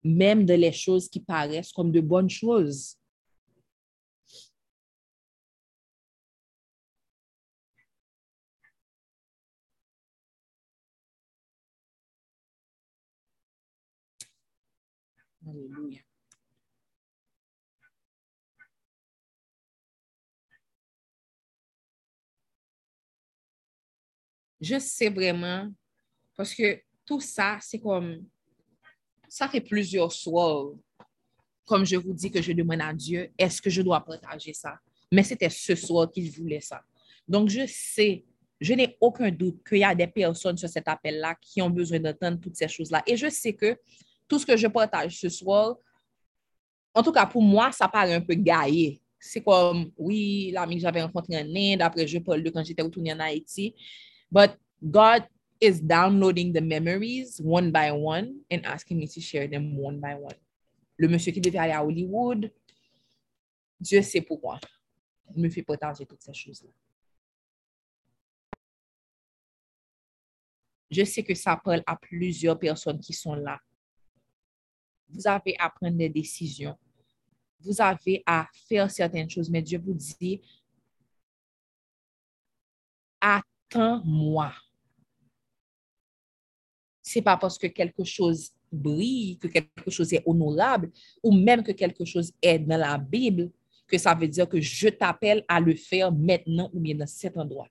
[0.04, 2.96] Même de les choses qui paraissent comme de bonnes choses.
[24.60, 25.68] Je sais vraiment,
[26.36, 28.26] parce que tout ça, c'est comme,
[29.38, 30.72] ça fait plusieurs soirs,
[31.64, 34.80] comme je vous dis que je demande à Dieu, est-ce que je dois partager ça?
[35.12, 36.82] Mais c'était ce soir qu'il voulait ça.
[37.28, 38.24] Donc, je sais,
[38.60, 42.00] je n'ai aucun doute qu'il y a des personnes sur cet appel-là qui ont besoin
[42.00, 43.00] d'entendre toutes ces choses-là.
[43.06, 43.76] Et je sais que
[44.26, 45.76] tout ce que je partage ce soir,
[46.92, 49.00] en tout cas pour moi, ça paraît un peu gaillé.
[49.20, 52.82] C'est comme, oui, l'ami que j'avais rencontré en Inde, après je parle de quand j'étais
[52.82, 53.72] retourné en Haïti.
[54.32, 55.22] But God
[55.60, 60.14] is downloading the memories one by one and asking me to share them one by
[60.14, 60.36] one.
[60.96, 62.50] Le monsieur qui devait aller à Hollywood,
[63.80, 64.58] Dieu sait pourquoi.
[65.34, 66.70] Il me fait partager toutes ces choses-là.
[70.90, 73.60] Je sais que ça parle à plusieurs personnes qui sont là
[75.08, 76.76] vous avez à prendre des décisions.
[77.60, 80.40] Vous avez à faire certaines choses, mais Dieu vous dit,
[83.20, 84.52] attends-moi.
[87.08, 90.90] C'est pas parce que quelque chose brille, que quelque chose est honorable,
[91.22, 93.50] ou même que quelque chose est dans la Bible,
[93.86, 97.38] que ça veut dire que je t'appelle à le faire maintenant ou bien dans cet
[97.38, 97.68] endroit.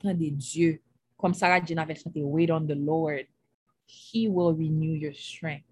[0.00, 0.80] attendez Dieu.
[1.16, 3.26] Comme Sarah Jean avait chanté, wait on the Lord.
[3.86, 5.69] He will renew your strength.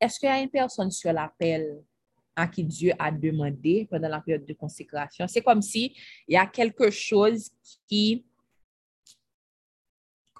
[0.00, 1.82] Est-ce qu'il y a une personne sur l'appel
[2.36, 5.26] à qui Dieu a demandé pendant la période de consécration?
[5.26, 5.94] C'est comme si
[6.26, 7.50] il y a quelque chose
[7.88, 8.24] qui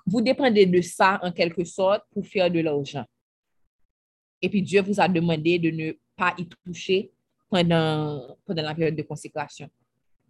[0.06, 3.04] vous dépendez de ça en quelque sorte pour faire de l'argent
[4.40, 7.10] et puis Dieu vous a demandé de ne pas y toucher
[7.48, 9.68] pendant, pendant la période de consécration.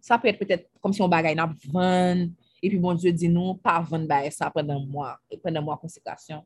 [0.01, 2.29] Ça peut être peut-être comme si on bagaille n'a vendre,
[2.61, 6.45] et puis bon Dieu dit non, pas vendre ça pendant moi, pendant moi consécration.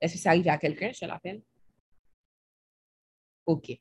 [0.00, 1.40] Est-ce que ça arrive à quelqu'un sur l'appel?
[3.46, 3.80] OK.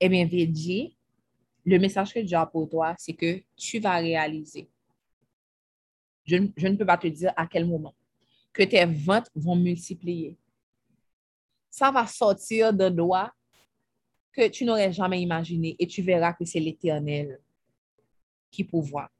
[0.00, 0.96] Eh bien, Vedi,
[1.64, 4.68] le message que Dieu a pour toi, c'est que tu vas réaliser.
[6.24, 7.94] Je, ne peux pas te dire à quel moment
[8.52, 10.36] que tes ventes vont multiplier.
[11.70, 13.32] Ça va sortir de doigts
[14.32, 17.40] que tu n'aurais jamais imaginé et tu verras que c'est l'Éternel
[18.50, 19.10] qui pourvoit.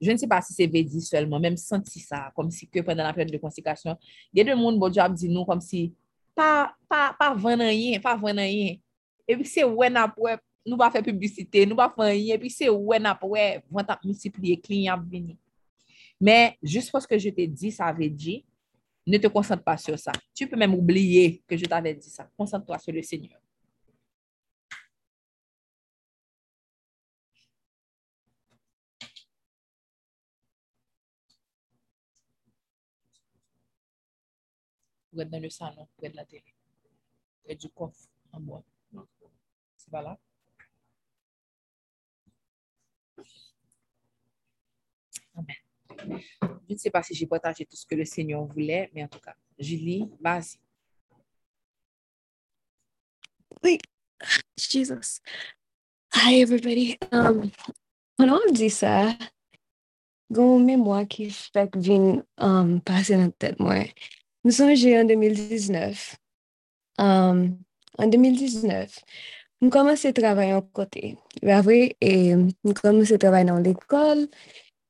[0.00, 3.02] Je ne sais pas si c'est Védi seulement, même senti ça, comme si que pendant
[3.02, 3.96] la période de consécration,
[4.32, 5.94] il y a des gens bon job dit nous comme si
[6.34, 8.76] pas pas pas rien, pas rien.
[9.28, 12.66] Et puis c'est ouais après nou ba fè publicite, nou ba fè yè, pi se
[12.66, 15.36] wè nap wè, vant ap multipliye, klin ap vini.
[16.18, 18.40] Mè, jist fòs ke je te di, sa ve di,
[19.06, 20.10] Ne te concentre pas sur ça.
[20.34, 22.28] Tu peux même oublier que je t'avais dit ça.
[22.36, 23.38] Concentre-toi sur le Seigneur.
[35.18, 36.54] Êtes dans le salon, près de la télé.
[37.44, 38.62] Près du coffre en bois.
[39.76, 40.18] C'est pas là?
[45.34, 45.56] Amen.
[46.68, 49.08] Je ne sais pas si j'ai partagé tout ce que le Seigneur voulait, mais en
[49.08, 50.58] tout cas, Julie, vas-y.
[53.62, 53.80] Wait,
[54.58, 55.20] Jesus.
[56.12, 56.98] Hi, everybody.
[57.12, 57.50] Um,
[58.16, 59.16] pendant on dit ça,
[60.30, 63.84] gon mémoire qui fait que vient um, passer dans la tête, moi.
[64.46, 66.16] Nous sommes en 2019.
[66.98, 67.58] Um,
[67.98, 68.96] en 2019,
[69.60, 71.18] nous commençons à travailler en côté.
[71.44, 74.28] Après, et nous commençons à travailler dans l'école.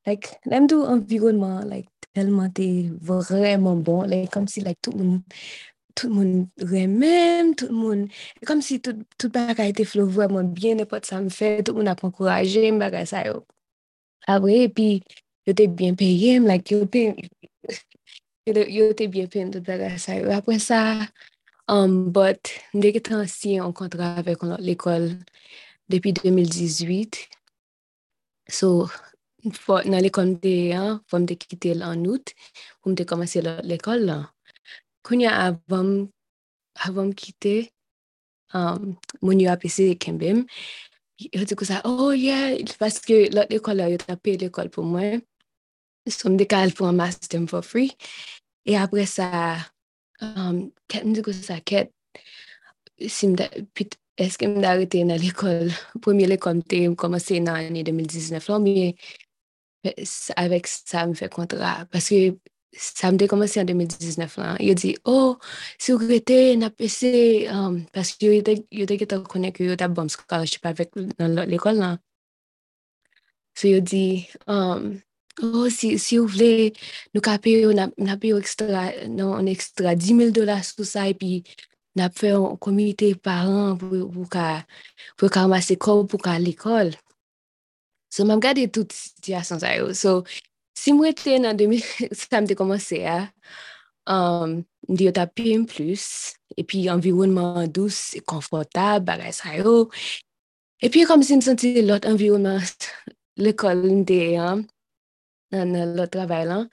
[0.05, 4.03] Like, l'aime tout environnement, like, tellement t'es vraiment bon.
[4.03, 5.23] Like, comme si, like, tout le monde
[5.95, 8.11] tout moun remèm, tout moun,
[8.45, 11.89] kom si tout, tout bagay te flow vwèman byen, nepot sa m fè, tout moun
[11.89, 13.47] ap ankoraje m bagay sa yo.
[14.29, 15.01] Ah Abre, pi,
[15.49, 17.15] yo te byen peye m, like, yo pe,
[18.47, 20.31] yo te byen pen do bagay sa yo.
[20.31, 21.09] Apre sa,
[21.69, 25.11] um, bot, mde ki tan si an kontra avek l'ekol
[25.91, 27.27] depi 2018.
[28.49, 28.87] So,
[29.53, 32.35] fo, nan l'ekol mde an, fwa mde kite l'an out,
[32.81, 34.27] pou mde komanse l'ekol lan.
[35.03, 36.09] Konya avam,
[36.87, 37.73] avam kite,
[38.55, 40.45] um, moun yo apese kembem,
[41.19, 45.19] yo te kousa, oh yeah, paske l'ekol la yo tape l'ekol pou mwen,
[46.07, 47.91] So m dek al pou an master m for free.
[48.67, 49.29] E apre sa,
[50.23, 51.91] um, ket m dek ou sa ket,
[53.11, 55.71] si m da, pit, eske m da arete nan l'ekol,
[56.05, 58.93] premye l'ekol m te m komanse nan ane 2019 lan, mi
[60.39, 61.81] avèk sa m fè kontra.
[61.91, 62.37] Paske
[62.77, 65.41] sa m de komanse an 2019 lan, yo di, oh,
[65.79, 67.11] si ou rete nan pese,
[67.51, 71.83] um, paske yo de, yo de geto konek yo ta bom scholarship avèk nan l'ekol
[71.83, 71.99] lan.
[73.57, 75.01] So yo di, um,
[75.43, 76.73] oh, si, si ou vle,
[77.15, 81.07] nou ka pe yo, nap na pe yo ekstra, nan ekstra 10.000 dola sou sa,
[81.11, 81.43] epi
[81.97, 84.65] nap fe yon komite paran pou, pou ka,
[85.17, 86.93] pou ka amase kor pou ka l'ekol.
[88.13, 89.91] So, mam gade tout sityasyon sa yo.
[89.97, 90.23] So,
[90.77, 93.19] si mwen te nan 2000, sa mte komanse ya,
[94.13, 99.87] um, mdi yo ta pe yon plus, epi environman douz, konfortab, bagay sa yo.
[100.85, 102.61] Epi kom si msenti lot environman
[103.41, 104.55] l'ekol mde ya,
[105.57, 106.69] nan euh, lot travay lan.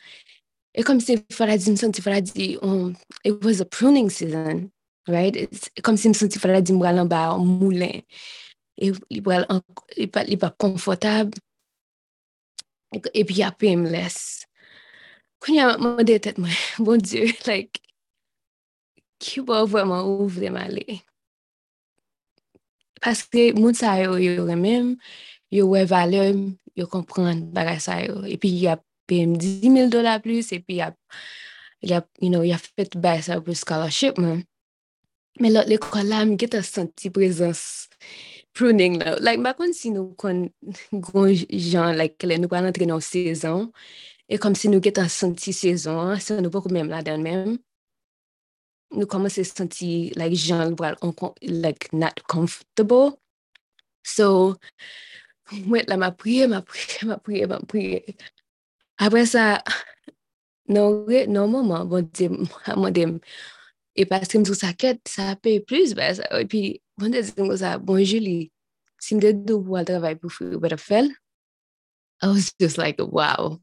[0.73, 4.71] E kom se fara di, m senti fara di, um, it was a pruning season,
[5.07, 5.35] right?
[5.35, 8.01] It's, kom se m senti fara di m walan ba moulen.
[8.81, 9.61] E li walan,
[9.97, 11.35] li pa konfotab,
[12.93, 14.17] e pi api m les.
[15.43, 17.81] Kwenye a mwade tet mwen, bon diyo, like,
[19.23, 21.01] ki bo vweman ou vweman li.
[23.03, 24.95] Paske moun sa yo yo remem,
[25.51, 28.23] yo we valem, yo kompren bagay sa yo.
[28.25, 28.77] E pi ya
[29.09, 30.93] pem 10.000 dola plus, e pi ya,
[32.21, 34.43] you know, ya fet bagay sa yo pou scholarship man.
[35.41, 37.89] Men lot l'ekol la, mi get a senti prezans
[38.53, 39.15] pruning la.
[39.17, 40.45] Like, bakon si nou kon
[40.93, 43.71] goun jan, like, nou pa lantre nan sezon,
[44.29, 47.25] e kom si nou get a senti sezon, se nou pou kou mem la den
[47.25, 47.55] mem,
[48.93, 50.77] nou koman se senti, like, jan,
[51.41, 53.17] like, not comfortable.
[54.05, 54.55] So,
[55.65, 58.15] mwen la ma priye, ma priye, ma priye, ma priye.
[59.01, 59.61] Apre sa,
[60.69, 62.29] nan re, nan mouman, bon di,
[62.77, 63.05] mwen di,
[63.97, 66.63] e paske mzou sa ket, sa pey plus, ba, sa, e pi,
[66.99, 68.51] bon de zin mwen sa, bon Julie,
[69.01, 71.11] si mde do pou al travay pou fwe, wè bete fel,
[72.23, 73.59] I was just like, wow.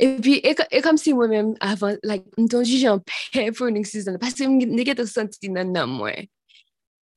[0.00, 3.70] E pi, e, e kom si mwen men, avan, like, mton juje an pey pou
[3.72, 6.30] nik season, paske mne get a senti nan nan mwen,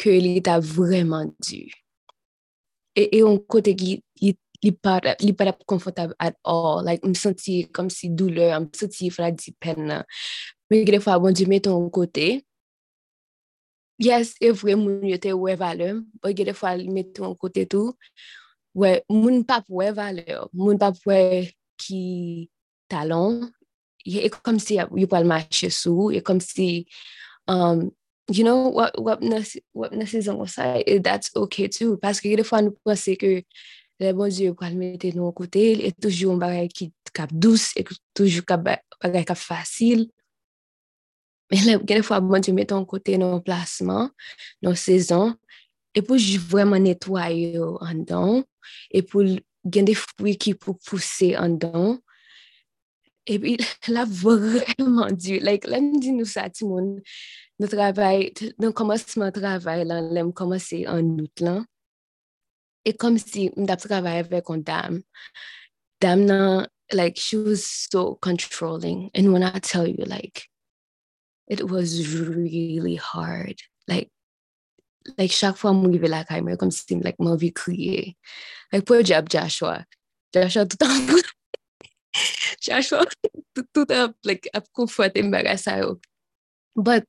[0.01, 1.63] ke li ta vreman du.
[2.93, 3.97] E, e yon kote ki
[4.63, 6.83] li pa rap konfotab at all.
[6.85, 10.07] Like, m senti kom si doule, m senti fra di pen nan.
[10.71, 12.43] Men gre fwa bon di meton kote.
[14.01, 15.89] Yes, e evre moun yote wè vale,
[16.23, 17.93] men gre fwa meton kote tou.
[18.73, 20.25] wè, moun pap wè vale.
[20.57, 22.03] Moun pap wè ki
[22.89, 23.43] talon.
[24.03, 26.85] E, e kom si yo pal mache sou, e kom si...
[27.51, 27.89] Um,
[28.29, 29.61] you know, wap nasi
[30.21, 33.45] zangon sa, that's ok too, paske ki defwa nou pwase ke eh,
[33.99, 37.71] le bon diyo kwa almete nou an kote, et toujou an bagay ki kap douz,
[37.79, 40.07] et toujou kap bagay kap fasil,
[41.51, 44.09] men le gen defwa bon diyo mette an kote nou plasman,
[44.63, 45.35] nou sezon,
[45.93, 48.41] et pou jou vwèman netwayo an don,
[48.89, 49.27] et pou
[49.67, 51.99] gen defwi ki pou pwose an don,
[53.25, 53.57] Et puis,
[53.87, 55.39] la vraiment dur.
[55.41, 57.01] Like, là, me dit nous ça, tout le monde,
[57.59, 61.63] nous travail, nous commencement travail, là, là, commencé en août, là.
[62.85, 65.03] Et comme si, nous travaillé avec une dame.
[66.01, 69.09] Dame, nan, like, she was so controlling.
[69.15, 70.49] And when I tell you, like,
[71.47, 73.55] it was really hard.
[73.87, 74.11] Like,
[75.17, 78.15] like chaque fois je arrivais la caméra comme si like ma vie crier
[78.71, 79.83] like pour job Joshua
[80.33, 81.23] Joshua tout le temps
[82.63, 83.05] Joshua
[83.53, 85.99] tout tout temps like ap conforté me ça yo
[86.75, 87.05] but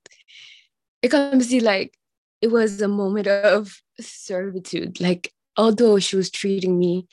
[1.02, 1.96] it comes see like
[2.40, 5.00] it was a moment of servitude.
[5.00, 7.06] Like although she was treating me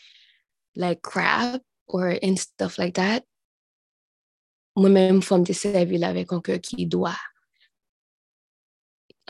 [0.75, 3.23] like crap or and stuff like that
[4.75, 7.19] moi-même femme de servir avec un cœur qui doit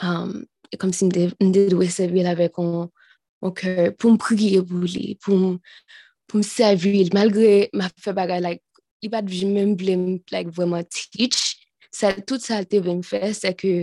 [0.02, 5.16] um, e kom si mde dwe servil avek an kèr pou m priye pou li,
[5.24, 5.58] pou
[6.38, 8.64] m servil, malgre ma fe bagay, like,
[9.02, 11.58] li pat vi men blem like vweman teach.
[11.92, 13.74] Sa, tout sa te ven fè, se ke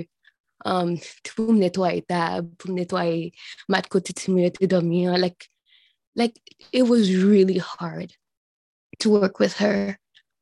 [0.64, 0.94] um,
[1.28, 3.30] pou m netwaye tab, pou m netwaye
[3.68, 5.48] mat kote ti mwen te domi, Like,
[6.16, 6.40] like,
[6.72, 8.14] it was really hard
[9.00, 9.98] to work with her.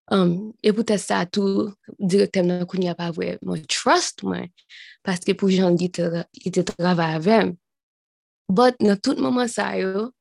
[0.09, 4.53] Um, e pou te sa tou direktem nan koun ya pa vwe mwen trust mwen
[5.03, 6.07] paske pou jan li te,
[6.45, 7.57] li te trava avèm.
[8.47, 10.13] But nan tout mouman sa yo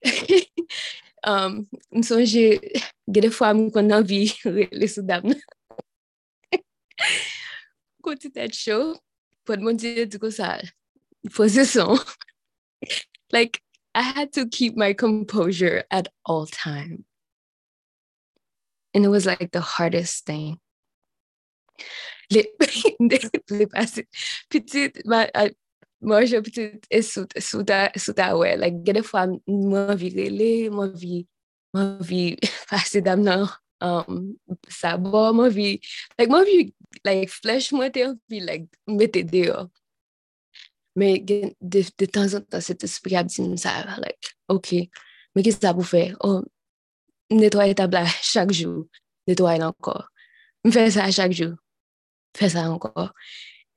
[1.24, 2.60] um, m sonje
[3.08, 4.26] gede fwa m kon nan vi
[4.72, 5.40] le sou dam nan.
[8.02, 8.94] Koti tet show,
[9.46, 10.56] pod mwen diye di ko sa
[11.34, 11.98] pose son.
[13.32, 13.60] like,
[13.94, 17.04] I had to keep my composure at all times.
[18.94, 20.58] And it was like the hardest thing.
[22.30, 22.46] Les,
[23.50, 24.04] les passé,
[24.50, 25.02] petite,
[26.04, 28.50] Mwen jè ptite e sou ta wè.
[28.60, 31.22] Like, gè de fwa mwen vi rele, mwen vi,
[31.76, 32.20] mwen vi
[32.70, 33.46] pase dam nan
[33.80, 34.36] um,
[34.68, 35.68] sabor, mwen vi,
[36.18, 36.58] like, mwen vi,
[37.06, 39.66] like, flesh mwen te, mwen vi, like, mette deyo.
[40.96, 44.86] Men gen, de, de tan zan tan set espri ap di msa, like, ok,
[45.36, 46.10] men ki sa pou fè?
[46.24, 46.42] Oh,
[47.32, 48.86] netwaye tabla chak jou,
[49.28, 50.06] netwaye lankor.
[50.64, 51.56] Mwen fè sa chak jou,
[52.36, 53.12] fè sa lankor.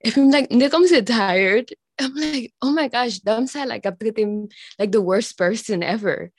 [0.03, 3.47] E pi mwen like, mwen de kom se tired, I'm like, oh my gosh, dam
[3.47, 4.47] sa like ap trete m
[4.79, 6.31] like the worst person ever.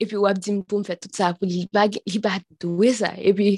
[0.00, 1.88] E pi wap di m pou m fè tout sa, pou li ba
[2.62, 3.12] dwe sa.
[3.18, 3.48] E pi,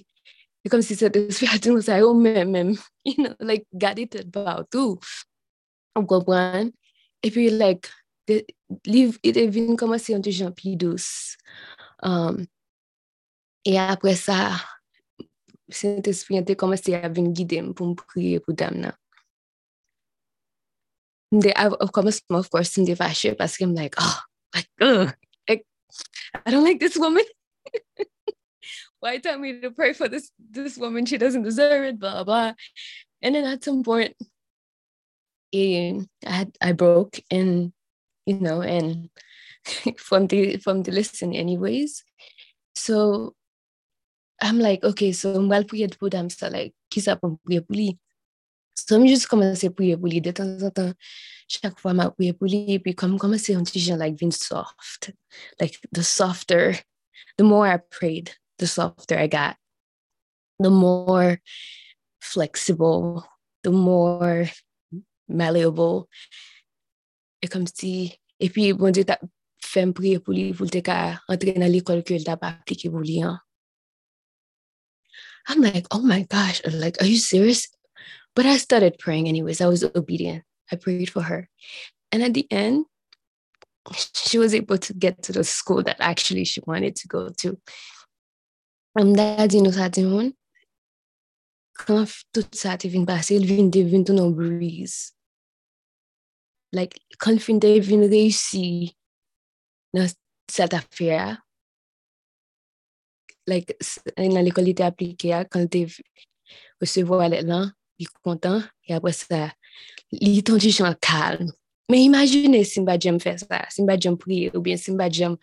[0.72, 2.72] kom si se te sfi ati nou sa yo men men,
[3.06, 4.96] you know, like gade te ba ou tou.
[5.94, 6.72] Ou kompran?
[7.22, 7.92] E pi like,
[8.88, 11.36] liv ite vin koman se yon te jan pi dous.
[12.02, 12.42] Um,
[13.68, 14.56] e apre sa,
[15.70, 18.80] se te sfi yon te koman se yon vin gidem pou m priye pou dam
[18.86, 18.96] nan.
[21.40, 21.74] Dame.
[21.80, 24.18] Of course, of course, I'm fâchée parce que I'm like, oh,
[24.54, 24.68] like,
[25.48, 25.66] like,
[26.46, 27.24] I don't like this woman.
[29.00, 31.06] Why tell me to pray for this this woman?
[31.06, 32.52] She doesn't deserve it, blah, blah.
[33.20, 34.14] And then at some point,
[35.54, 37.72] I had I broke and
[38.26, 39.10] you know, and
[39.98, 42.04] from the from the listen anyways.
[42.74, 43.34] So
[44.40, 45.38] I'm like, okay, so
[46.08, 47.98] dam sa, like, ki sa pou priye pou li.
[48.74, 50.92] So mi jist komanse priye pou li, de tan tan tan,
[51.50, 55.10] chak fwa ma priye pou li, pi kom komanse yon ti jan, like, vin soft.
[55.60, 56.74] Like, the softer,
[57.36, 59.56] the more I prayed, the softer I got.
[60.58, 61.40] The more
[62.20, 63.26] flexible,
[63.62, 64.48] the more
[65.28, 66.08] malleable.
[67.42, 69.18] E kom si, e pi, bon di ta
[69.62, 72.92] fem priye pou li, pou te ka entre nan l'ekol ke l ta pa aplike
[72.92, 73.40] pou li, an.
[75.48, 77.66] I'm like, oh my gosh, like, are you serious?
[78.34, 79.60] But I started praying anyways.
[79.60, 80.44] I was obedient.
[80.70, 81.48] I prayed for her.
[82.10, 82.86] And at the end,
[84.14, 87.58] she was able to get to the school that actually she wanted to go to.
[88.98, 90.34] Am dadi nou sa di moun,
[91.72, 95.14] kan tout sa te vin pase, il vin de vin tou nou breeze.
[96.76, 98.92] Like, kan fin de vin reysi
[99.96, 100.12] nan
[100.48, 101.40] set affaire,
[103.48, 103.72] like,
[104.20, 105.86] nan l'ekol te aplike a, kan te
[106.80, 107.72] resevo alet lan,
[108.02, 109.46] li kontan, e apre sa,
[110.18, 111.52] li ton di jan kalm.
[111.90, 115.10] Men imagine si mba jem fè sa, si mba jem priye ou bien si mba
[115.12, 115.36] jem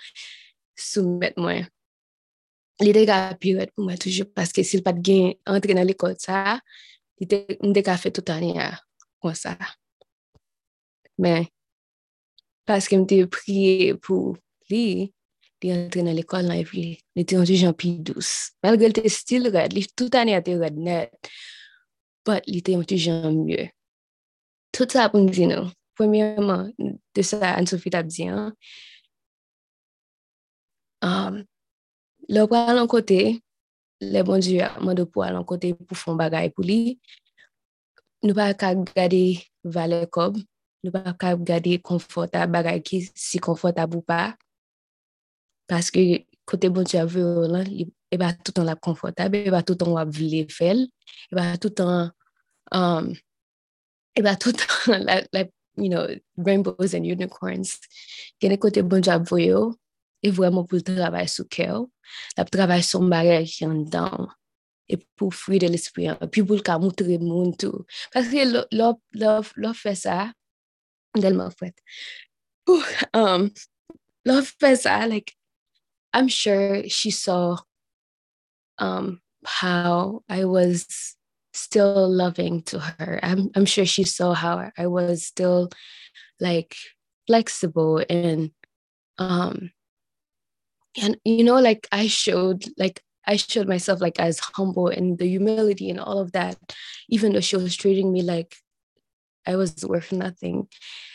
[0.79, 1.67] soumet mwen.
[2.79, 6.15] Li te ka piret pou mwen toujou, paske si l pat gen entre nan l'ekol
[6.21, 6.57] sa,
[7.19, 8.71] li te mde ka fè tout ane ya
[9.21, 9.55] kon sa.
[11.19, 11.49] Men,
[12.69, 14.37] paske mte priye pou
[14.71, 15.11] li,
[15.59, 18.55] li entre nan l'ekol nan evri, li te yon di jan pi dous.
[18.63, 21.33] Malgré l te stil red, li tout ane ya te red net,
[22.29, 23.67] but li te yon toujou mye.
[24.75, 25.69] Tout sa pou nou di nou.
[25.99, 26.71] Premyèman,
[27.13, 28.53] de sa Anne-Sophie tap di an,
[31.03, 31.41] um,
[32.31, 33.19] lò pral an kote,
[33.99, 36.95] le bon diyo amando pou al an kote pou fon bagay pou li,
[38.23, 39.41] nou pa ka gade
[39.75, 40.39] vale kob,
[40.85, 44.37] nou pa ka gade konforta bagay ki si konforta pou pa,
[45.67, 49.65] paske kote bon diyo avè ou lan, e ba tout an la konfortab, e ba
[49.67, 50.87] tout an wap vile fel,
[51.27, 52.07] e ba tout an
[52.71, 53.13] um,
[54.15, 57.79] e ba tout an, like, you know, rainbows and unicorns,
[58.41, 59.47] gene kote bon a vwe
[60.23, 61.85] e vwèman pou travay sou kèw,
[62.35, 64.27] la pou travay sou mbare ki an dan,
[64.89, 67.85] e pou fwi de l'esprit, pi pou lka moutre moun tou.
[68.13, 70.19] Paske lò fè sa,
[71.15, 71.79] delman fwèt,
[73.15, 73.47] um,
[74.27, 75.35] lò fè sa, like,
[76.11, 77.57] I'm sure she saw
[78.79, 81.15] um, how I was
[81.53, 83.19] still loving to her.
[83.23, 85.69] I'm, I'm sure she saw how I was still
[86.39, 86.75] like
[87.27, 88.51] flexible and
[89.19, 89.71] um
[90.99, 95.27] and you know like I showed like I showed myself like as humble and the
[95.27, 96.57] humility and all of that
[97.09, 98.55] even though she was treating me like
[99.45, 100.67] I was worth nothing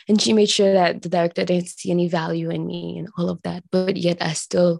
[0.07, 3.29] and she made sure that the director didn't see any value in me and all
[3.29, 4.79] of that but yet I still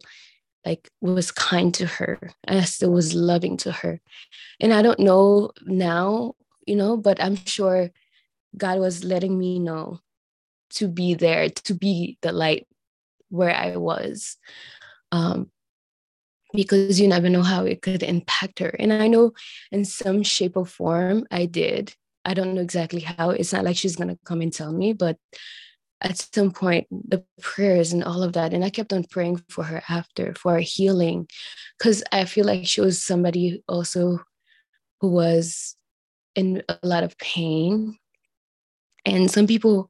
[0.65, 2.31] like was kind to her.
[2.47, 4.01] I still was loving to her.
[4.59, 6.33] And i don't know now
[6.65, 7.91] you know but i'm sure
[8.57, 9.99] god was letting me know
[10.71, 12.67] to be there to be the light
[13.29, 14.37] where i was
[15.11, 15.51] um
[16.53, 18.69] because you never know how it could impact her.
[18.79, 19.33] And i know
[19.71, 21.95] in some shape or form i did.
[22.27, 23.29] I don't know exactly how.
[23.29, 25.17] It's not like she's going to come and tell me but
[26.01, 29.63] at some point the prayers and all of that and i kept on praying for
[29.63, 31.27] her after for her healing
[31.77, 34.19] because i feel like she was somebody also
[35.01, 35.76] who was
[36.35, 37.97] in a lot of pain
[39.05, 39.89] and some people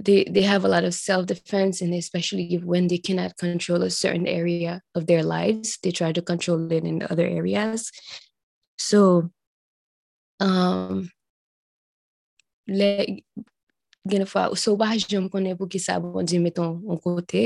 [0.00, 4.26] they they have a lot of self-defense and especially when they cannot control a certain
[4.26, 7.92] area of their lives they try to control it in other areas.
[8.76, 9.30] So
[10.40, 11.10] um
[14.08, 17.44] gen fwa, ou so waj jom konen pou ki sa bon di meton an kote,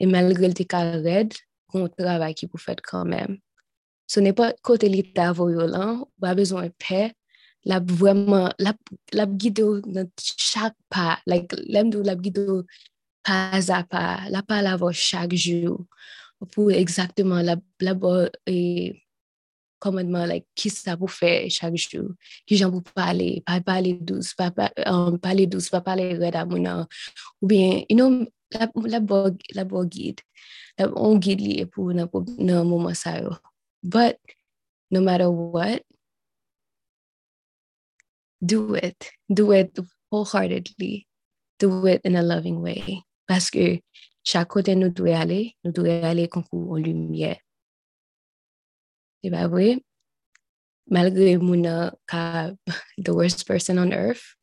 [0.00, 1.36] e malgre l te ka red,
[1.70, 3.38] kon travay ki pou fet kanmen.
[4.10, 7.10] So ne pa kote li ta voyo lan, wap bezon pe,
[7.70, 12.64] la vweman, la gido nan chak pa, like lem do la gido
[13.26, 15.76] pa za pa, la pa la vo chak jou,
[16.54, 18.16] pou exactement la bo
[18.48, 18.58] e
[19.80, 22.10] commandement, like, qui ça pour faire chaque jour,
[22.46, 24.52] qui j'en pour parler, pas parler douce, pas
[24.86, 26.86] um, parler douce, pas parler red à mon
[27.42, 29.00] ou bien, you know, la, la,
[29.54, 30.20] la guide,
[30.78, 32.08] la, on guide li pour nan,
[32.38, 33.36] nan yo.
[33.82, 34.18] But,
[34.90, 35.82] no matter what,
[38.44, 39.10] do it.
[39.28, 39.78] Do it
[40.10, 41.06] wholeheartedly.
[41.58, 43.02] Do it in a loving way.
[43.26, 43.80] Parce que
[44.24, 47.38] chaque côté nous doit aller, nous doit aller concours en lumière.
[49.22, 49.82] C'est pas vrai?
[50.88, 52.52] Malgré Muna ka
[52.98, 54.34] the worst person on earth,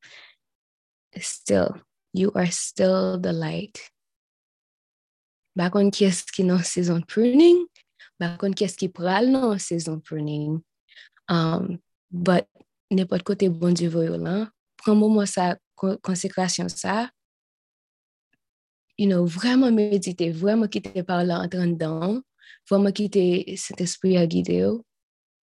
[1.19, 1.81] still,
[2.13, 3.89] you are still the light.
[5.57, 7.65] Bakon ki es ki nan season pruning,
[8.21, 10.61] bakon ki es ki pral nan season pruning.
[11.27, 11.81] Um,
[12.11, 12.47] but
[12.93, 14.47] nepot kote bon di voyo lan,
[14.77, 17.09] pran momo sa konsekrasyon sa,
[18.95, 22.21] you know, vraiment méditer, vraiment quitter par là, entrer dedans,
[22.69, 24.69] vraiment quitter cet esprit à guider.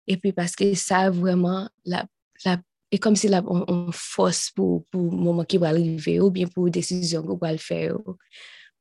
[0.07, 2.07] Et puis parce que ça vraiment, la,
[2.45, 2.59] la,
[2.91, 6.67] et comme si la, on, force pour, le moment qui va arriver ou bien pour
[6.67, 7.97] une décision qu'on va faire.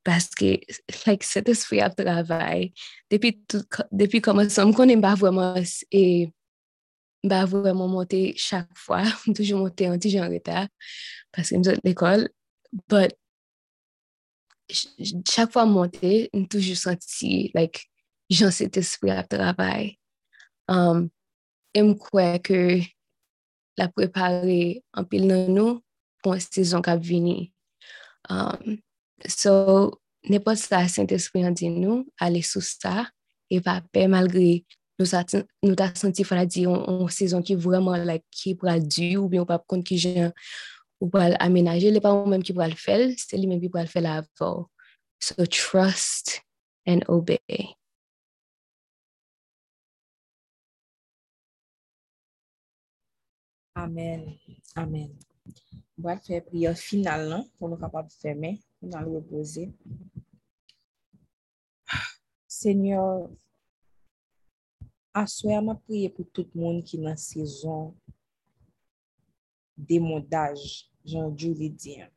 [0.03, 0.59] Parce que
[1.05, 2.73] like, cet esprit à travail,
[3.11, 5.55] depuis, tout, depuis commencement, on n'aime pas vraiment
[5.91, 6.31] et
[7.27, 9.03] pas vraiment monter chaque fois,
[9.35, 10.67] toujours monter un petit en retard
[11.31, 12.29] parce que nous l'école.
[12.87, 13.13] But
[15.27, 17.89] chaque fois monter, j'ai toujours senti like
[18.29, 19.95] jan se te spri ap travay.
[20.69, 21.07] Um,
[21.73, 22.61] e m kwe ke
[23.79, 25.79] la prepare an pil nan nou
[26.23, 27.51] pou an sezon kap vini.
[28.29, 28.77] Um,
[29.25, 29.53] so,
[30.29, 33.07] ne pot sa sent espri an di nou, ale sou sa,
[33.49, 34.59] e pa pe malgre
[34.99, 35.23] nou, sa,
[35.63, 39.39] nou ta senti fana di an sezon ki vreman like, ki pral du ou bi
[39.41, 40.29] ou pap kont ki jen
[40.99, 43.89] ou pral amenaje, le pa ou menm ki pral fel, se li menm ki pral
[43.89, 44.67] fel avor.
[45.19, 46.39] So, trust
[46.87, 47.78] and obey.
[53.79, 54.25] Amen.
[54.75, 55.11] Amen.
[55.99, 59.69] Mwen fè priyo final nan, pou nou kapap fèmè, pou nan lou repose.
[62.51, 63.29] Senyor,
[65.23, 67.93] aswe a ma priye pou tout moun ki nan sezon
[69.87, 70.59] demodaj,
[71.07, 72.11] jan djou li diyan.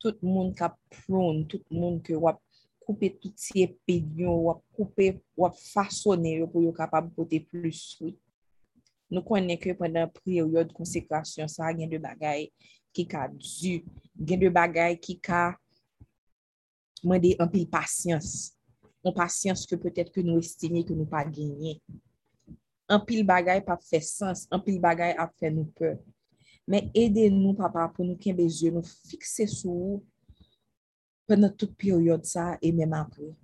[0.00, 2.40] Tout moun ka proun, tout moun ki wap
[2.86, 8.16] koupe tout si epedyon, wap koupe, wap fasone yo pou yo kapab pote plus fruit.
[9.12, 12.48] Nou konen ke pandan periode konsekrasyon sa, gen de bagay
[12.94, 13.80] ki ka du,
[14.16, 15.52] gen de bagay ki ka
[17.04, 18.54] mwende anpil pasyans.
[19.04, 21.76] An pasyans ke pwetet ke nou estime ke nou pa genye.
[22.88, 25.94] Anpil bagay pa fe sens, anpil bagay ap fe nou pe.
[26.64, 30.00] Men ede nou papa pou nou ken bezye nou fikse sou
[31.28, 33.34] pandan tout periode sa e men apre.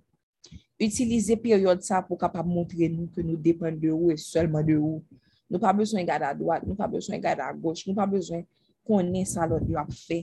[0.81, 4.79] Utilize periode sa pou kapab montre nou ke nou depan de ou e selman de
[4.81, 5.03] ou.
[5.51, 8.45] Nou pa bezwen gade a doat, nou pa bezwen gade a goch, nou pa bezwen
[8.87, 10.21] konen sa lot yo ap fe.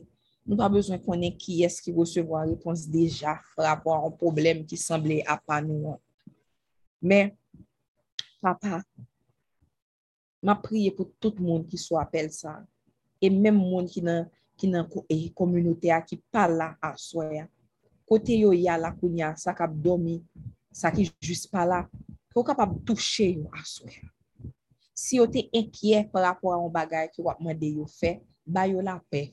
[0.48, 5.20] Nou pa bezwen konen ki eski resevo a repons deja rapor an problem ki semble
[5.28, 5.98] apan nou.
[7.04, 7.34] Men,
[8.40, 8.80] papa,
[10.40, 12.62] ma priye pou tout moun ki sou apel sa.
[13.20, 14.88] E men moun ki nan
[15.36, 17.44] komunote a ki pala a soya.
[18.08, 20.22] Kote yo ya la kounya, sa kap domi,
[20.72, 21.84] sa ki jis pala,
[22.32, 24.08] ko kap ap touche yo a soya.
[24.98, 28.82] Si yo te enkye par rapport an bagay ki wap mwede yo fe, ba yo
[28.82, 29.28] la pe.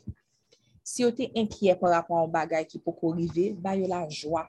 [0.85, 4.43] Si yo te enkye par rapport an bagay ki pou korive, ba yo la jwa.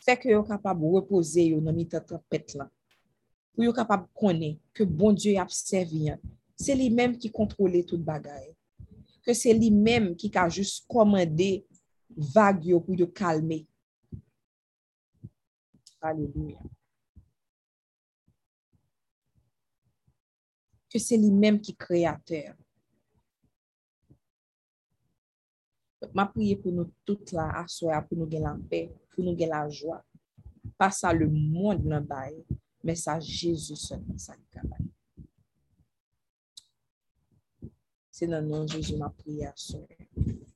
[0.00, 2.70] Fek yo kapab repose yo nan mi tatan pet la.
[3.52, 6.16] Pou yo kapab kone ke bon Diyo ap serviyan.
[6.56, 8.48] Se li menm ki kontrole tout bagay.
[9.24, 11.66] Ke se li menm ki ka jist komande
[12.32, 13.66] vag yo pou yo kalme.
[16.00, 16.64] Aleluya.
[20.94, 22.52] Ke se li menm ki kreater.
[26.14, 29.50] Ma priye pou nou tout la aswaya pou nou gen la pe, pou nou gen
[29.50, 29.98] la jwa.
[30.78, 32.44] Pa sa le moun nan baye,
[32.86, 33.98] men sa Jezus sa
[34.38, 34.86] li kabay.
[38.14, 40.53] Se nan nan Jezus ma priye aswaya.